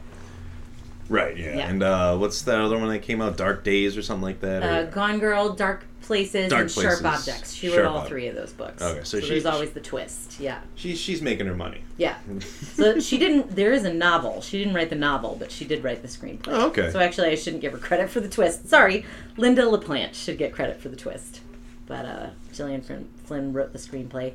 [1.10, 1.38] Right.
[1.38, 1.58] Yeah.
[1.58, 1.70] Yeah.
[1.70, 3.38] And uh, what's that other one that came out?
[3.38, 4.64] Dark Days or something like that.
[4.64, 7.54] Uh, or- Gone Girl, Dark Places, Dark and Sharp Objects.
[7.54, 8.82] She wrote Sharp all Ob- three of those books.
[8.82, 10.40] Okay, so she- there's always the twist.
[10.40, 10.60] Yeah.
[10.76, 11.82] she's she's making her money.
[11.98, 12.18] Yeah.
[12.76, 13.56] So she didn't.
[13.56, 14.42] There is a novel.
[14.42, 16.48] She didn't write the novel, but she did write the screenplay.
[16.50, 16.92] Oh, okay.
[16.92, 18.68] So actually, I shouldn't give her credit for the twist.
[18.68, 19.06] Sorry,
[19.38, 21.40] Lynda La Plante should get credit for the twist.
[21.88, 24.34] But uh, Gillian Flynn wrote the screenplay.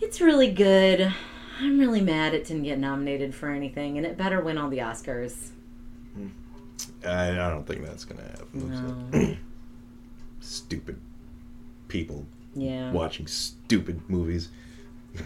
[0.00, 1.12] It's really good.
[1.60, 4.78] I'm really mad it didn't get nominated for anything, and it better win all the
[4.78, 5.50] Oscars.
[7.04, 9.10] I, I don't think that's gonna happen.
[9.12, 9.36] No.
[10.40, 11.00] Stupid
[11.88, 12.90] people Yeah.
[12.92, 14.48] watching stupid movies.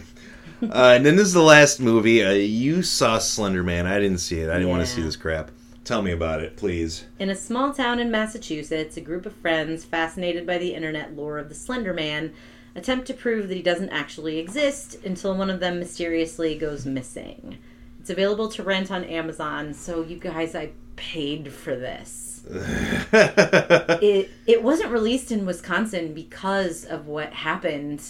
[0.63, 2.23] uh, and then this is the last movie.
[2.23, 3.85] Uh, you saw Slender Man.
[3.87, 4.49] I didn't see it.
[4.49, 5.51] I didn't want to see this crap.
[5.83, 7.05] Tell me about it, please.
[7.19, 11.39] In a small town in Massachusetts, a group of friends, fascinated by the internet lore
[11.39, 12.33] of the Slender Man,
[12.75, 17.57] attempt to prove that he doesn't actually exist until one of them mysteriously goes missing.
[18.01, 22.43] It's available to rent on Amazon, so you guys, I paid for this.
[23.13, 28.01] It it wasn't released in Wisconsin because of what happened.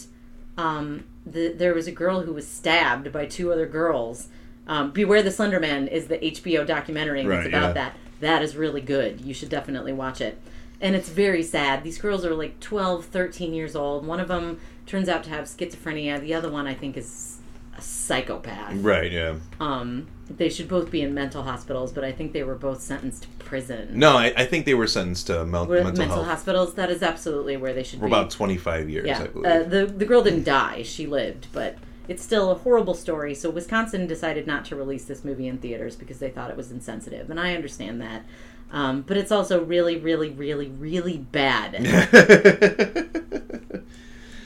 [0.57, 4.29] Um, the, there was a girl who was stabbed by two other girls.
[4.67, 7.73] Um, Beware the Slender Man is the HBO documentary that's about yeah.
[7.73, 7.97] that.
[8.21, 9.19] That is really good.
[9.19, 10.39] You should definitely watch it.
[10.79, 11.83] And it's very sad.
[11.83, 14.05] These girls are like 12, 13 years old.
[14.05, 16.21] One of them turns out to have schizophrenia.
[16.21, 17.40] The other one, I think, is
[17.81, 18.73] psychopath.
[18.75, 19.11] Right.
[19.11, 19.35] Yeah.
[19.59, 23.23] Um, they should both be in mental hospitals, but I think they were both sentenced
[23.23, 23.99] to prison.
[23.99, 26.73] No, I, I think they were sentenced to mel- mental, mental, health hospitals.
[26.75, 28.11] That is absolutely where they should for be.
[28.11, 29.07] about twenty five years.
[29.07, 29.45] yeah, I believe.
[29.45, 33.35] uh, the the girl didn't die; she lived, but it's still a horrible story.
[33.35, 36.71] So Wisconsin decided not to release this movie in theaters because they thought it was
[36.71, 38.23] insensitive, and I understand that.
[38.71, 41.73] Um, but it's also really, really, really, really bad.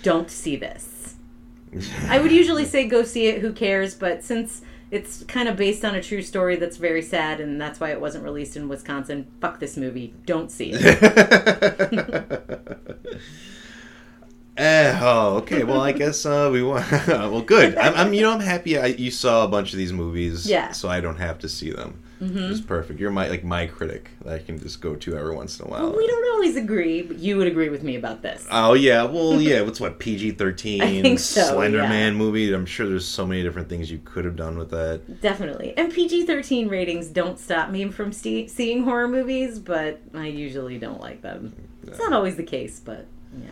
[0.03, 0.94] Don't see this.
[2.07, 3.41] I would usually say go see it.
[3.41, 3.95] Who cares?
[3.95, 4.61] But since
[4.91, 7.99] it's kind of based on a true story that's very sad, and that's why it
[7.99, 9.27] wasn't released in Wisconsin.
[9.41, 10.13] Fuck this movie.
[10.25, 12.61] Don't see it.
[14.57, 15.65] Eh, oh, okay.
[15.65, 16.89] Well, I guess uh, we want.
[17.07, 17.77] well, good.
[17.77, 18.77] I'm, I'm, you know, I'm happy.
[18.77, 20.71] I, you saw a bunch of these movies, Yeah.
[20.71, 22.01] So I don't have to see them.
[22.21, 22.51] Mm-hmm.
[22.51, 22.99] It's perfect.
[22.99, 25.69] You're my like my critic that I can just go to every once in a
[25.69, 25.95] while.
[25.95, 28.47] we don't always agree, but you would agree with me about this.
[28.49, 29.61] Oh yeah, well yeah.
[29.61, 31.89] What's what PG thirteen I think so, Slender yeah.
[31.89, 32.53] Man movie?
[32.53, 35.21] I'm sure there's so many different things you could have done with that.
[35.21, 35.73] Definitely.
[35.77, 40.77] And PG 13 ratings don't stop me from see- seeing horror movies, but I usually
[40.77, 41.53] don't like them.
[41.85, 43.51] It's not always the case, but yeah.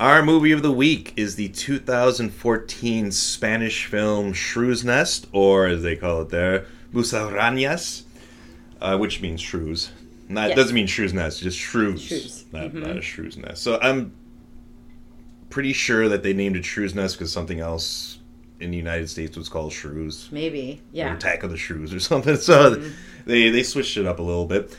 [0.00, 5.94] Our movie of the week is the 2014 Spanish film Shrew's Nest, or as they
[5.94, 8.04] call it there, Musarañas,
[8.80, 9.90] uh, which means shrews.
[10.26, 10.56] Not Yes.
[10.56, 12.44] doesn't mean Shrew's Nest, just shrews, Shrews.
[12.50, 13.62] Not, not a Shrew's Nest.
[13.62, 14.14] So I'm
[15.50, 18.20] pretty sure that they named it Shrew's Nest because something else
[18.58, 20.30] in the United States was called Shrews.
[20.32, 20.80] Maybe.
[20.80, 21.14] or Yeah.
[21.14, 22.36] Attack of the Shrews or something.
[22.36, 22.76] So
[23.26, 24.74] they they switched it up a little bit.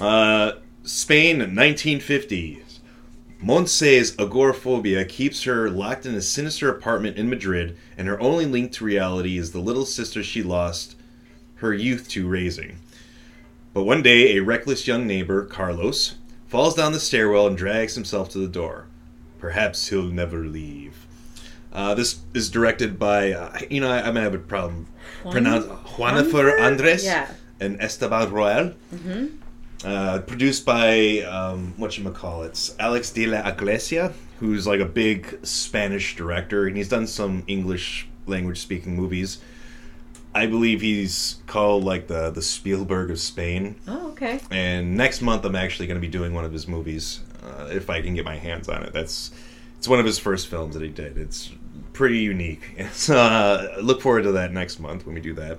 [0.00, 2.64] Uh, Spain, 1950.
[3.40, 8.72] Montse's agoraphobia keeps her locked in a sinister apartment in Madrid, and her only link
[8.72, 10.96] to reality is the little sister she lost
[11.56, 12.78] her youth to raising.
[13.74, 16.16] But one day, a reckless young neighbor, Carlos,
[16.48, 18.86] falls down the stairwell and drags himself to the door.
[19.38, 21.06] Perhaps he'll never leave.
[21.72, 24.86] Uh, this is directed by, uh, you know, I, I'm gonna have a problem
[25.30, 27.30] pronounce Juanifer Andres Yeah.
[27.60, 28.72] and Esteban Royal.
[29.84, 34.84] Uh, produced by um, what you call it, Alex de la Iglesia, who's like a
[34.84, 39.38] big Spanish director, and he's done some English language speaking movies.
[40.34, 43.76] I believe he's called like the the Spielberg of Spain.
[43.86, 44.40] Oh, okay.
[44.50, 47.88] And next month, I'm actually going to be doing one of his movies, uh, if
[47.88, 48.92] I can get my hands on it.
[48.92, 49.30] That's
[49.76, 51.16] it's one of his first films that he did.
[51.16, 51.52] It's
[51.92, 52.62] pretty unique.
[52.92, 55.58] So uh, look forward to that next month when we do that.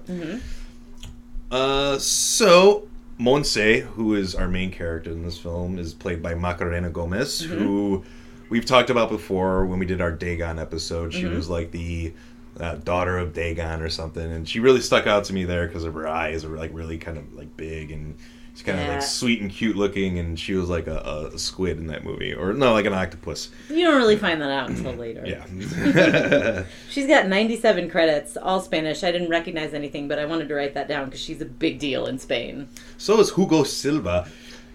[1.49, 2.88] Uh, so
[3.19, 8.03] Monse, who is our main character in this film, is played by Macarena Gomez, who
[8.49, 11.13] we've talked about before when we did our Dagon episode.
[11.13, 12.13] She was like the
[12.59, 15.83] uh, daughter of Dagon or something, and she really stuck out to me there because
[15.83, 18.17] of her eyes are like really kind of like big and
[18.59, 18.93] she's kind of Yeah.
[18.95, 22.33] like sweet and cute looking, and she was like a, a squid in that movie,
[22.33, 23.49] or no, like an octopus.
[23.69, 25.23] You don't really find that out until later.
[25.25, 26.63] Yeah.
[26.89, 29.03] She's got 97 credits, all Spanish.
[29.03, 31.79] I didn't recognize anything, but I wanted to write that down because she's a big
[31.79, 32.67] deal in Spain.
[32.97, 34.27] So is Hugo Silva.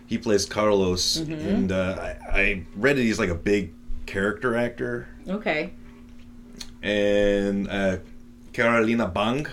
[0.07, 1.97] He plays Carlos, and uh,
[2.33, 3.73] I, I read that he's like a big
[4.07, 5.09] character actor.
[5.29, 5.73] Okay.
[6.83, 7.99] And uh,
[8.53, 9.47] Carolina Bang,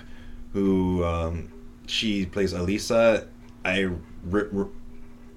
[0.53, 1.49] who um,
[1.87, 3.27] she plays Elisa.
[3.63, 3.89] I
[4.23, 4.69] re- re-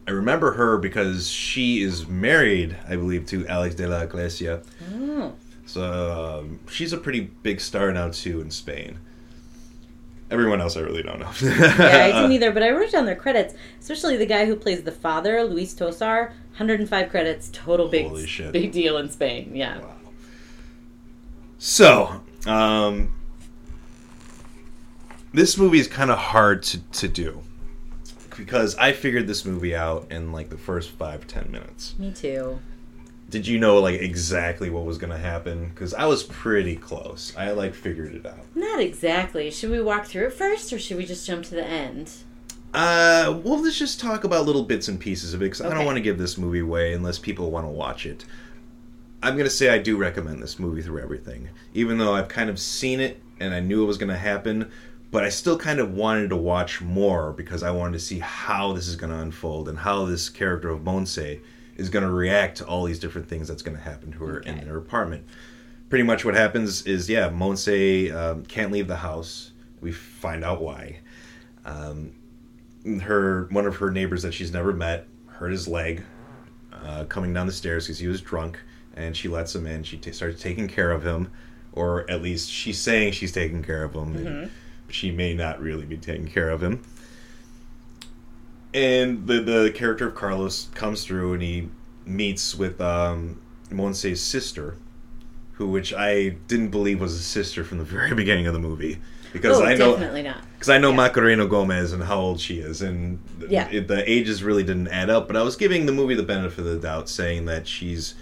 [0.07, 4.63] I remember her because she is married, I believe, to Alex de la Iglesia.
[4.95, 5.33] Oh.
[5.67, 8.99] So um, she's a pretty big star now too in Spain.
[10.31, 11.31] Everyone else, I really don't know.
[11.43, 14.83] Yeah, I didn't either, but I wrote down their credits, especially the guy who plays
[14.83, 16.33] the father, Luis Tosar.
[16.55, 18.53] 105 credits, total big, Holy shit.
[18.53, 19.51] big deal in Spain.
[19.57, 19.81] Yeah.
[21.59, 23.13] So, um,
[25.33, 27.43] this movie is kind of hard to, to do
[28.37, 31.95] because I figured this movie out in like the first five ten minutes.
[31.99, 32.59] Me too.
[33.31, 35.69] Did you know like exactly what was gonna happen?
[35.69, 37.35] Because I was pretty close.
[37.37, 38.45] I like figured it out.
[38.55, 39.51] Not exactly.
[39.51, 42.13] Should we walk through it first, or should we just jump to the end?
[42.73, 45.85] Uh, well, let's just talk about little bits and pieces of it because I don't
[45.85, 48.25] want to give this movie away unless people want to watch it.
[49.23, 52.59] I'm gonna say I do recommend this movie through everything, even though I've kind of
[52.59, 54.71] seen it and I knew it was gonna happen,
[55.15, 58.73] but I still kind of wanted to watch more because I wanted to see how
[58.73, 61.39] this is gonna unfold and how this character of Monse
[61.77, 64.77] is gonna react to all these different things that's gonna happen to her in her
[64.77, 65.25] apartment.
[65.89, 69.53] Pretty much what happens is, yeah, Monse um, can't leave the house.
[69.81, 70.99] We find out why
[73.03, 76.03] her one of her neighbors that she's never met hurt his leg
[76.73, 78.59] uh, coming down the stairs because he was drunk
[78.97, 81.31] and she lets him in she t- starts taking care of him
[81.73, 84.51] or at least she's saying she's taking care of him and
[84.95, 86.81] she may not really be taking care of him
[88.73, 91.69] and the the character of carlos comes through and he
[92.07, 94.77] meets with um, monse's sister
[95.55, 98.99] who which i didn't believe was a sister from the very beginning of the movie
[99.33, 100.43] because oh, i know definitely not.
[100.53, 100.97] because I know Yeah.
[100.97, 103.69] Macarena Gomez and how old she is, and Yeah.
[103.69, 105.27] it, the ages really didn't add up.
[105.27, 108.15] But I was giving the movie the benefit of the doubt, saying that she's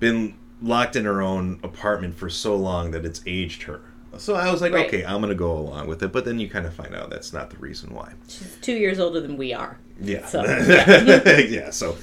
[0.00, 3.82] been locked in her own apartment for so long that it's aged her.
[4.16, 4.86] So I was like, Right.
[4.86, 6.12] okay, I'm gonna go along with it.
[6.12, 8.12] But then you kind of find out that's not the reason why.
[8.28, 9.78] She's two years older than we are.
[10.00, 10.42] Yeah, So,
[11.48, 11.70] yeah.
[11.70, 11.96] So,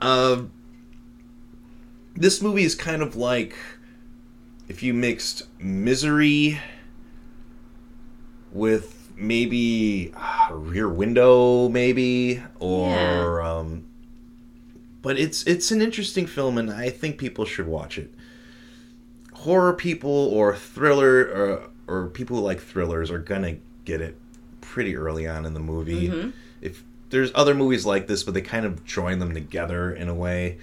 [0.00, 0.52] um,
[2.14, 3.56] this movie is kind of like
[4.68, 6.60] if you mixed Misery
[8.52, 13.86] with maybe ah, Rear Window, maybe, or um,
[15.02, 18.13] but it's it's an interesting film, and I think people should watch it.
[19.44, 21.20] Horror people or thriller
[21.86, 24.16] or, or people who like thrillers are gonna get it
[24.62, 26.32] pretty early on in the movie.
[26.62, 30.14] If there's other movies like this, but they kind of join them together in a
[30.14, 30.58] way.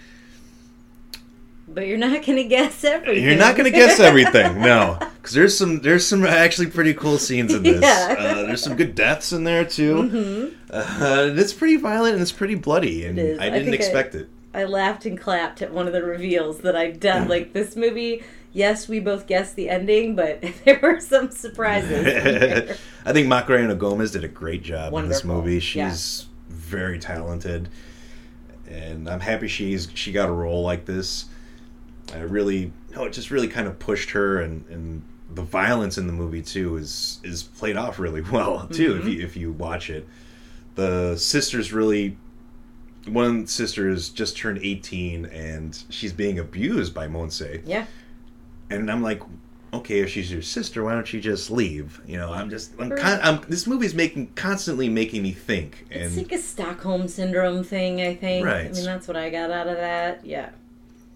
[1.67, 3.23] but you're not to guess everything.
[3.23, 7.53] You're not gonna guess everything, no, because there's some there's some actually pretty cool scenes
[7.53, 7.81] in this.
[7.81, 8.15] Yeah.
[8.17, 10.53] Uh, there's some good deaths in there too.
[10.71, 14.15] Uh, and it's pretty violent and it's pretty bloody, and I I didn't I- expect
[14.15, 14.27] it.
[14.53, 17.29] I laughed and clapped at one of the reveals that I've done.
[17.29, 18.21] Like this movie,
[18.53, 22.77] yes, we both guessed the ending, but there were some surprises.
[23.05, 25.51] I think Macarena Gomez did a great job in this Wonderful.
[25.51, 25.65] movie.
[25.75, 25.89] Yeah.
[25.89, 27.69] She's very talented,
[28.69, 31.25] and I'm happy she's she got a role like this.
[32.13, 35.01] I really, no, it just really kind of pushed her, and and
[35.33, 38.95] the violence in the movie too is is played off really well too.
[38.95, 39.07] Mm-hmm.
[39.07, 40.07] If you if you watch it,
[40.75, 42.17] the sisters really.
[43.07, 47.87] One sister has just turned 18 and she's being abused by Monse yeah,
[48.71, 49.21] and I'm like,
[49.73, 52.01] okay, if she's your sister, why don't you just leave?
[52.05, 56.07] You know, I'm just, I'm, con- I'm this movie's making constantly making me think, it's
[56.07, 58.01] and like a Stockholm syndrome thing.
[58.01, 58.45] I think.
[58.45, 58.65] Right.
[58.65, 60.25] I mean, that's what I got out of that.
[60.25, 60.49] Yeah.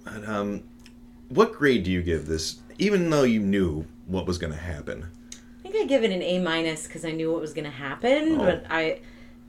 [0.06, 0.64] and, um,
[1.30, 2.60] what grade do you give this?
[2.78, 5.08] Even though you knew what was going to happen,
[5.64, 7.72] I think I give it an A minus because I knew what was going to
[7.72, 8.40] happen.
[8.40, 8.46] Oh.
[8.46, 9.00] But I,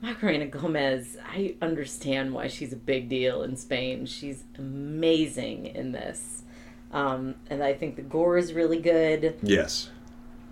[0.01, 4.05] Macarena Gomez, I understand why she's a big deal in Spain.
[4.05, 6.43] She's amazing in this,
[6.91, 9.37] um, and I think the gore is really good.
[9.41, 9.89] yes.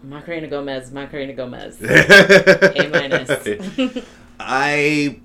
[0.03, 4.05] Macarena Gomez, Macarena Gomez, A minus.
[4.39, 5.19] I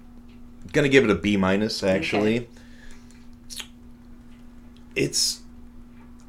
[0.72, 1.82] gonna give it a B minus.
[1.82, 2.48] Actually,
[4.96, 5.40] it's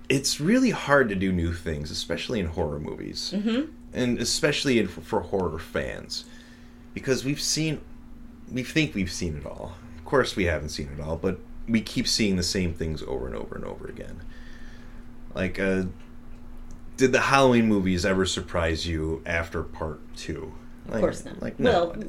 [0.09, 3.71] it's really hard to do new things, especially in horror movies, mm-hmm.
[3.93, 6.25] and especially in, for horror fans,
[6.93, 7.79] because we've seen
[8.51, 9.75] we think we've seen it all.
[9.97, 13.27] Of course, we haven't seen it all, but we keep seeing the same things over
[13.27, 14.21] and over and over again.
[15.33, 15.83] Like, uh,
[16.97, 20.53] did the Halloween movies ever surprise you after part two?
[20.89, 21.41] Of course not.
[21.41, 21.93] Like, no.
[21.95, 22.03] Well,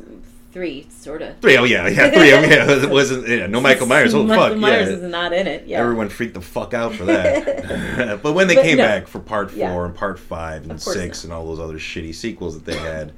[0.53, 1.39] three, sort of.
[1.41, 2.33] Three, oh yeah, yeah, three.
[2.33, 4.15] Oh yeah, it wasn't yeah, no Michael Myers.
[4.15, 4.95] Oh Michael fuck, Michael Myers yeah.
[4.97, 5.67] is not in it.
[5.67, 5.81] Yeah.
[5.81, 8.21] Everyone freaked the fuck out for that.
[8.23, 8.85] but when they But came no.
[8.85, 9.85] back for part four Yeah.
[9.85, 11.25] and part five and six not.
[11.25, 13.13] and all those other shitty sequels that they had,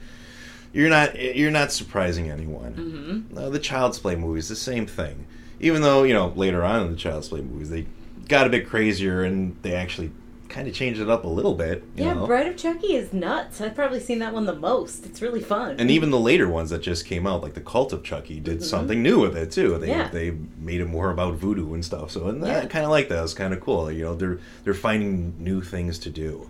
[0.73, 3.27] you're not you're not surprising anyone.
[3.31, 3.39] Mm-hmm.
[3.39, 5.27] Uh, the Child's Play movies, the same thing.
[5.61, 7.87] Even though you know later on in the Child's Play movies they
[8.29, 10.11] got a bit crazier and they actually
[10.49, 11.83] kind of changed it up a little bit.
[11.97, 12.27] You Yeah, know?
[12.27, 13.61] Bride of Chucky is nuts.
[13.61, 15.05] I've probably seen that one the most.
[15.05, 15.77] It's really fun.
[15.81, 18.63] And even the later ones that just came out, like the Cult of Chucky, did
[18.63, 19.79] something new with it too.
[19.79, 19.99] They Mm-hmm.
[20.01, 20.09] Yeah.
[20.09, 22.13] they made it more about voodoo and stuff.
[22.13, 22.61] So and Yeah.
[22.61, 23.25] I kind of like that.
[23.25, 23.91] It's kind of cool.
[23.91, 26.49] You know, they're they're finding new things to do.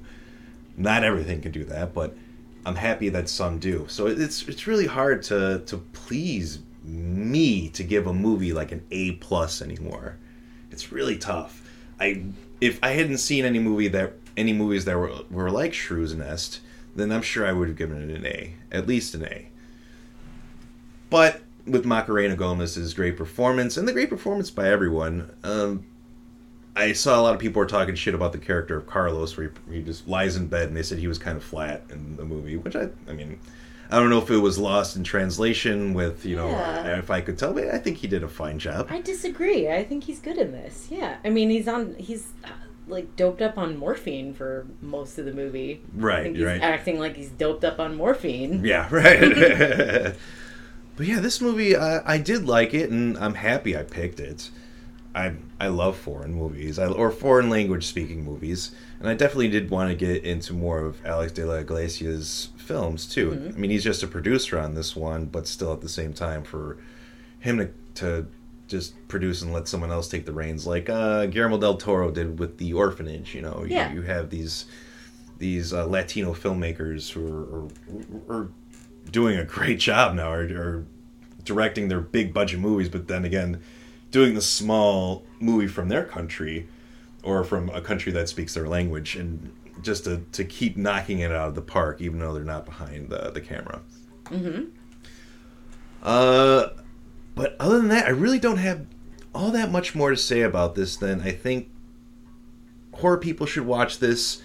[0.76, 2.14] Not everything can do that, but
[2.66, 3.86] I'm happy that some do.
[3.88, 8.84] So it's it's really hard to to please me to give a movie like an
[8.90, 10.18] A plus anymore.
[10.70, 11.62] It's really tough.
[12.00, 12.24] I
[12.60, 16.60] if I hadn't seen any movie that any movies that were were like Shrew's Nest,
[16.94, 19.48] then I'm sure I would have given it an A, at least an A.
[21.10, 25.86] But with Macarena Gomez's great performance and the great performance by everyone, um,
[26.76, 29.52] I saw a lot of people were talking shit about the character of Carlos, where
[29.68, 32.16] he, he just lies in bed, and they said he was kind of flat in
[32.16, 32.56] the movie.
[32.56, 33.38] Which I, I mean,
[33.94, 36.98] I don't know if it was lost in translation with you know Yeah.
[36.98, 38.88] if I could tell, but I think he did a fine job.
[38.90, 39.70] I disagree.
[39.70, 40.88] I think he's good in this.
[40.90, 42.48] Yeah, I mean he's on he's uh,
[42.88, 45.80] like doped up on morphine for most of the movie.
[45.94, 46.60] Right, right.
[46.60, 48.64] acting like he's doped up on morphine.
[48.64, 49.20] Yeah, right.
[50.96, 54.50] but yeah, this movie I, I did like it, and I'm happy I picked it.
[55.14, 59.70] I I love foreign movies, I, or foreign language speaking movies, and I definitely did
[59.70, 63.52] want to get into more of Alex de la Iglesia's films too.
[63.54, 66.42] I mean, he's just a producer on this one, but still at the same time
[66.42, 66.78] for
[67.40, 68.26] him to to
[68.66, 72.38] just produce and let someone else take the reins, like uh, Guillermo del Toro did
[72.38, 73.34] with The Orphanage.
[73.34, 74.64] You know, You- you, have these
[75.38, 78.48] these uh, Latino filmmakers who are, are, are
[79.10, 80.86] doing a great job now, are, are
[81.44, 83.60] directing their big budget movies, but then again,
[84.14, 86.68] doing the small movie from their country
[87.24, 89.52] or from a country that speaks their language, and
[89.82, 93.10] just to, to keep knocking it out of the park, even though they're not behind
[93.10, 93.80] the, the camera.
[94.26, 94.66] Mm-hmm.
[96.00, 96.68] Uh,
[97.34, 98.86] but other than that, I really don't have
[99.34, 101.70] all that much more to say about this than I think
[102.92, 104.40] horror people should watch this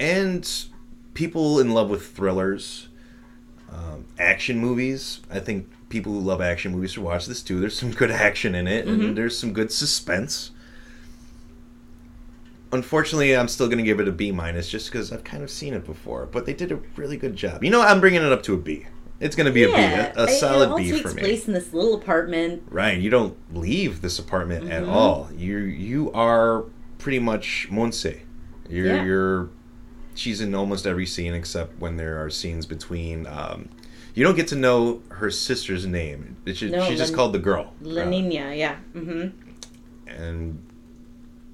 [0.00, 0.50] and
[1.14, 2.88] people in love with thrillers,
[3.70, 5.20] um, action movies.
[5.30, 7.60] I think people who love action movies should watch this too.
[7.60, 10.50] There's some good action in it, and there's some good suspense.
[12.72, 15.50] Unfortunately, I'm still going to give it a B minus just because I've kind of
[15.50, 16.26] seen it before.
[16.26, 17.62] But they did a really good job.
[17.62, 17.80] You know.
[17.80, 18.86] I'm bringing it up to a B.
[19.20, 21.00] It's going to be Yeah, a B, a, a it- solid it all B takes
[21.02, 21.22] for me.
[21.22, 22.64] place in this little apartment.
[22.68, 24.90] Right, you don't leave this apartment at Mm-hmm.
[24.92, 25.30] all.
[25.34, 26.64] You you are
[26.98, 28.20] pretty much Monse.
[28.68, 29.04] You're Yeah.
[29.04, 29.48] you're
[30.14, 33.26] she's in almost every scene except when there are scenes between.
[33.26, 33.68] Um,
[34.16, 36.36] you don't get to know her sister's name.
[36.44, 37.72] It's just, No, she's just called the girl.
[37.82, 38.76] La Uh, Nina, yeah.
[38.92, 39.28] hmm
[40.08, 40.62] and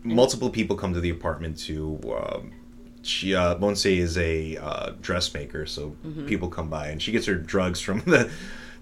[0.04, 1.98] multiple people come to the apartment to.
[2.16, 2.52] Um,
[3.02, 6.26] she uh, Monse is a uh, dressmaker, so Mm-hmm.
[6.26, 8.30] people come by, and she gets her drugs from the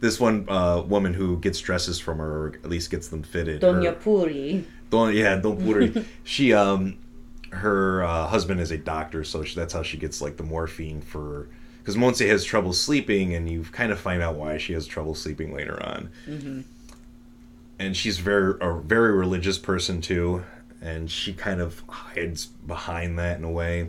[0.01, 3.61] this one uh, woman who gets dresses from her, or at least gets them fitted.
[3.63, 4.65] Doña Her- Puri.
[4.91, 5.59] Don't yeah, put
[5.95, 6.05] her.
[6.25, 6.99] she um,
[7.51, 11.01] her uh, husband is a doctor, so she, that's how she gets like the morphine
[11.01, 11.49] for.
[11.81, 15.15] Because Monse has trouble sleeping, and you kind of find out why she has trouble
[15.15, 16.11] sleeping later on.
[16.27, 16.61] Mm-hmm.
[17.79, 20.45] And she's very a very religious person too,
[20.83, 23.89] and she kind of hides behind that in a way.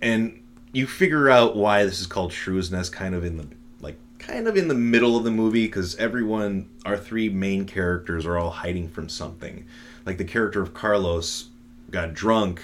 [0.00, 0.40] And
[0.72, 3.46] you figure out why this is called Shrew's Nest, kind of in the
[3.80, 8.24] like kind of in the middle of the movie, because everyone, our three main characters,
[8.24, 9.66] are all hiding from something.
[10.06, 11.48] Like the character of Carlos
[11.90, 12.62] got drunk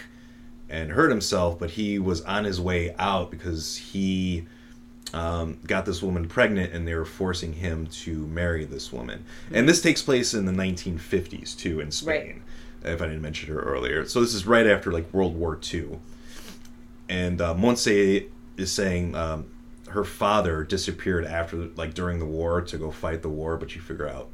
[0.69, 4.47] and hurt himself, but he was on his way out because he
[5.15, 9.25] um, got this woman pregnant and they were forcing him to marry this woman.
[9.53, 12.43] And this takes place in the 1950s too in Spain,
[12.85, 14.07] if I didn't mention her earlier.
[14.07, 15.99] So this is right after like World War II.
[17.09, 19.47] And uh, Monse is saying um,
[19.91, 23.81] her father disappeared after, like during the war to go fight the war, but you
[23.81, 24.29] figure out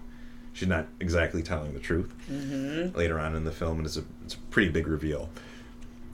[0.53, 2.13] she's not exactly telling the truth
[2.97, 5.29] later on in the film, and it's a, it's a pretty big reveal.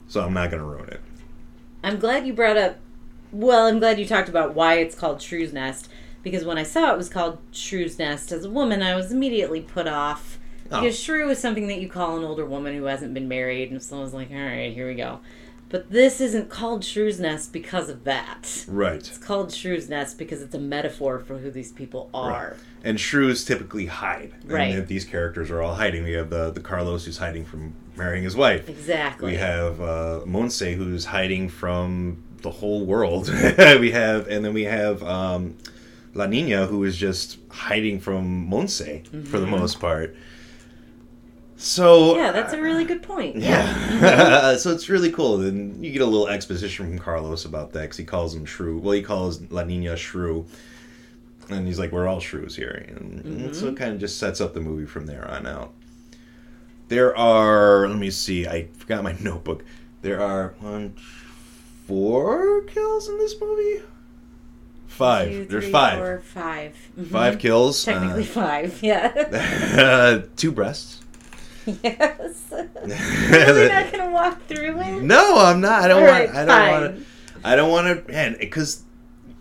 [0.07, 1.01] So I'm not going to ruin it.
[1.83, 2.77] I'm glad you brought up.
[3.31, 5.89] Well, I'm glad you talked about why it's called Shrew's Nest
[6.23, 9.61] because when I saw it was called Shrew's Nest as a woman, I was immediately
[9.61, 10.37] put off
[10.71, 10.79] Oh.
[10.79, 13.83] because shrew is something that you call an older woman who hasn't been married, and
[13.83, 15.19] so I was like, all right, here we go.
[15.67, 18.65] But this isn't called Shrew's Nest because of that.
[18.67, 18.95] Right.
[18.95, 22.57] It's called Shrew's Nest because it's a metaphor for who these people are.
[22.83, 24.33] And shrews typically hide.
[24.45, 24.75] Right.
[24.75, 26.03] And these characters are all hiding.
[26.03, 28.67] We have the, the Carlos who's hiding from marrying his wife.
[28.67, 29.31] Exactly.
[29.31, 33.27] We have uh, Monse who's hiding from the whole world.
[33.79, 35.57] we have, and then we have um,
[36.13, 40.15] La Nina who is just hiding from Monse for the most part.
[41.57, 42.19] So Mm-hmm.
[42.19, 43.35] yeah, that's a really good point.
[43.35, 44.55] yeah.
[44.57, 45.37] so it's really cool.
[45.37, 48.79] Then you get a little exposition from Carlos about that because he calls him Shrew.
[48.79, 50.45] Well, he calls La Nina Shrew.
[51.49, 52.85] And he's like, we're all shrews here.
[52.87, 55.73] And, and so it kind of just sets up the movie from there on out.
[56.87, 59.63] There are, let me see, I forgot my notebook.
[60.01, 60.95] There are one,
[61.95, 63.83] four kills in this movie.
[64.87, 65.29] Five.
[65.29, 65.97] Two, There's three, five.
[65.97, 66.75] four, five.
[66.97, 67.07] Mhm.
[67.07, 67.83] Five kills.
[67.83, 68.81] Technically five.
[68.81, 69.07] Yeah.
[69.77, 71.01] Uh, two breasts.
[71.65, 72.45] yes.
[72.51, 75.01] We're not gonna walk through it.
[75.03, 75.83] No, I'm not.
[75.83, 76.29] I don't All want.
[76.33, 77.03] right, I don't want to.
[77.43, 78.11] I don't want to.
[78.11, 78.83] Man, because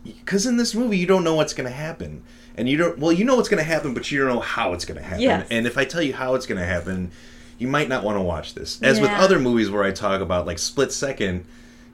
[0.05, 2.23] because in this movie you don't know what's going to happen,
[2.57, 2.99] and you don't.
[2.99, 5.05] Well, you know what's going to happen, but you don't know how it's going to
[5.05, 5.21] happen.
[5.21, 5.47] Yes.
[5.53, 7.11] And if I tell you how it's going to happen,
[7.59, 8.81] you might not want to watch this.
[8.83, 11.45] As with other movies where I talk about like split second,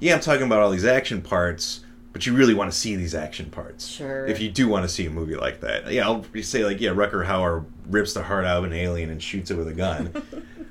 [0.01, 1.81] yeah, I'm talking about all these action parts.
[2.13, 3.87] But you really want to see these action parts.
[3.87, 4.25] Sure.
[4.27, 6.93] If you do want to see a movie like that, yeah, I'll say like, yeah,
[6.93, 10.11] Rutger Hauer rips the heart out of an alien and shoots it with a gun.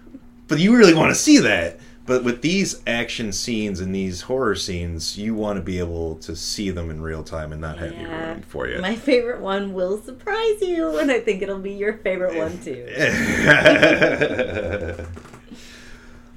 [0.48, 1.80] but you really want to see that.
[2.08, 6.36] But with these action scenes and these horror scenes, you want to be able to
[6.36, 8.26] see them in real time and not have Yeah.
[8.28, 8.80] ruined for you.
[8.80, 12.88] My favorite one will surprise you, and I think it'll be your favorite one too.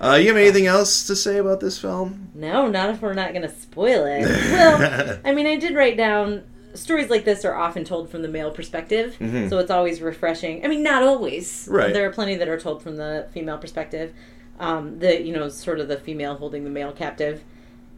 [0.01, 2.28] uh, you have anything else to say about this film?
[2.39, 4.23] No, not if we're not going to spoil it.
[4.23, 8.29] Well, I mean, I did write down stories like this are often told from the
[8.29, 10.65] male perspective, so it's always refreshing.
[10.65, 11.49] I mean, not always.
[11.65, 11.75] Mm-hmm.
[11.75, 11.93] Right.
[11.93, 14.13] There are plenty that are told from the female perspective.
[14.61, 17.43] Um, the you know sort of the female holding the male captive.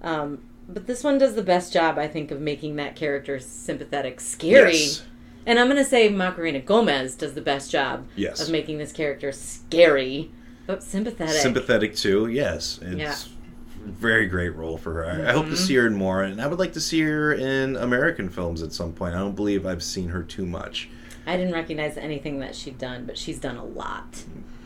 [0.02, 4.20] Um, but this one does the best job, I think, of making that character sympathetic,
[4.20, 4.76] scary.
[4.76, 5.02] Yes.
[5.46, 8.40] And I'm going to say Macarena Gomez does the best job Yes.
[8.40, 10.30] of making this character scary,
[10.66, 11.34] but sympathetic.
[11.40, 12.78] Sympathetic too, yes.
[12.82, 13.14] It's Yeah.
[13.84, 15.06] Very great role for her.
[15.06, 17.32] I, I hope to see her in more, and I would like to see her
[17.32, 19.14] in American films at some point.
[19.14, 20.88] I don't believe I've seen her too much.
[21.26, 24.22] I didn't recognize anything that she'd done, but she's done a lot.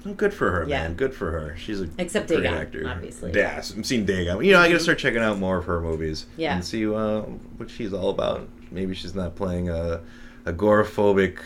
[0.07, 0.83] Oh, good for her, Yeah.
[0.83, 0.95] man.
[0.95, 1.57] Good for her.
[1.57, 2.89] She's a Except great Dagon, actor.
[2.89, 3.33] obviously.
[3.35, 4.45] Yeah, I've seen Dagon.
[4.45, 6.27] You know, I got to start checking out more of her movies.
[6.37, 6.55] Yeah.
[6.55, 7.21] And see uh,
[7.57, 8.49] what she's all about.
[8.71, 10.01] Maybe she's not playing a
[10.45, 11.39] agoraphobic,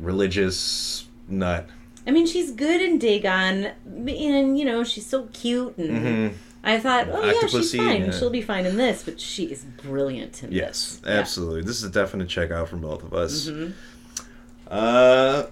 [0.00, 1.68] religious nut.
[2.06, 6.34] I mean, she's good in Dagon, and you know, she's so cute, and Mhm.
[6.64, 8.06] I thought, oh yeah, she's fine.
[8.06, 8.10] yeah.
[8.10, 11.10] She'll be fine in this, but she is brilliant in Yes, this.
[11.10, 11.18] Yeah.
[11.20, 11.62] absolutely.
[11.62, 13.48] This is a definite check out from both of us.
[13.48, 13.72] Mhm.
[14.68, 15.44] Uh,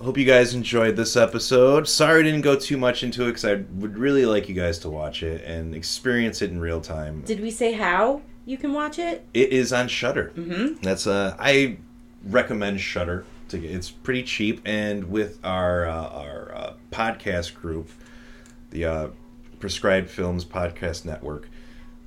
[0.00, 1.86] hope you guys enjoyed this episode.
[1.88, 4.78] Sorry I didn't go too much into it because I would really like you guys
[4.80, 7.22] to watch it and experience it in real time.
[7.26, 9.26] Did we say how you can watch it?
[9.34, 10.32] It is on Shudder.
[10.36, 10.82] Mm-hmm.
[10.82, 11.76] That's uh, I
[12.24, 13.24] recommend Shudder.
[13.54, 17.90] It's pretty cheap, and with our uh, our uh, podcast group,
[18.70, 19.08] the uh,
[19.58, 21.48] Prescribed Films Podcast Network,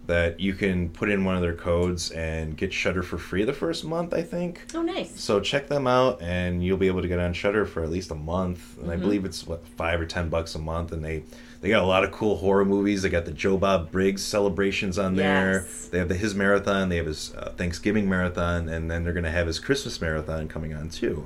[0.07, 3.53] that you can put in one of their codes and get Shudder for free the
[3.53, 4.13] first month.
[4.13, 4.65] I think.
[4.73, 5.19] Oh, nice.
[5.19, 8.11] So check them out, and you'll be able to get on Shudder for at least
[8.11, 8.77] a month.
[8.79, 11.23] And I believe it's what five or ten bucks a month, and they
[11.63, 13.03] they got a lot of cool horror movies.
[13.03, 15.65] They got the Joe Bob Briggs celebrations on there.
[15.65, 15.87] Yes.
[15.87, 16.89] They have the his marathon.
[16.89, 20.73] They have his uh, Thanksgiving marathon, and then they're gonna have his Christmas marathon coming
[20.73, 21.25] on too,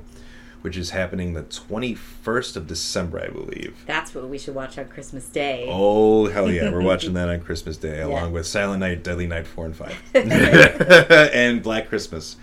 [0.60, 3.82] which is happening the twenty first of December, I believe.
[3.84, 5.66] That's what we should watch on Christmas Day.
[5.68, 9.44] Oh hell yeah, we're watching that on Christmas Day along with Silent Night, Deadly Night
[9.44, 12.36] four and five, and Black Christmas,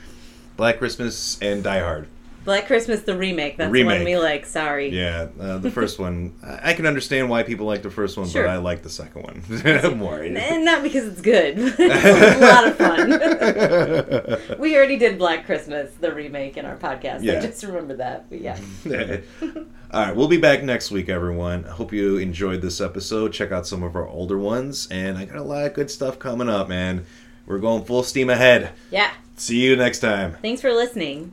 [0.58, 2.10] Black Christmas and Die Hard.
[2.46, 3.58] Black Christmas, the remake.
[3.58, 4.46] That's the one we like.
[4.46, 4.90] Sorry.
[4.90, 6.34] Yeah, uh, the first one.
[6.44, 8.44] I I can understand why people like the first one, Sure.
[8.44, 10.20] but I like the second one more.
[10.22, 11.56] And not because it's good.
[11.78, 12.76] it's a lot of
[14.50, 14.60] fun.
[14.60, 17.24] we already did Black Christmas, the remake, in our podcast.
[17.24, 17.40] Yeah.
[17.40, 18.30] I just remember that.
[18.30, 18.60] But yeah.
[19.92, 21.66] All right, we'll be back next week, everyone.
[21.66, 23.34] I hope you enjoyed this episode.
[23.34, 26.20] Check out some of our older ones, and I got a lot of good stuff
[26.20, 27.06] coming up, man.
[27.46, 28.72] We're going full steam ahead.
[28.92, 29.12] Yeah.
[29.36, 30.38] See you next time.
[30.42, 31.32] Thanks for listening.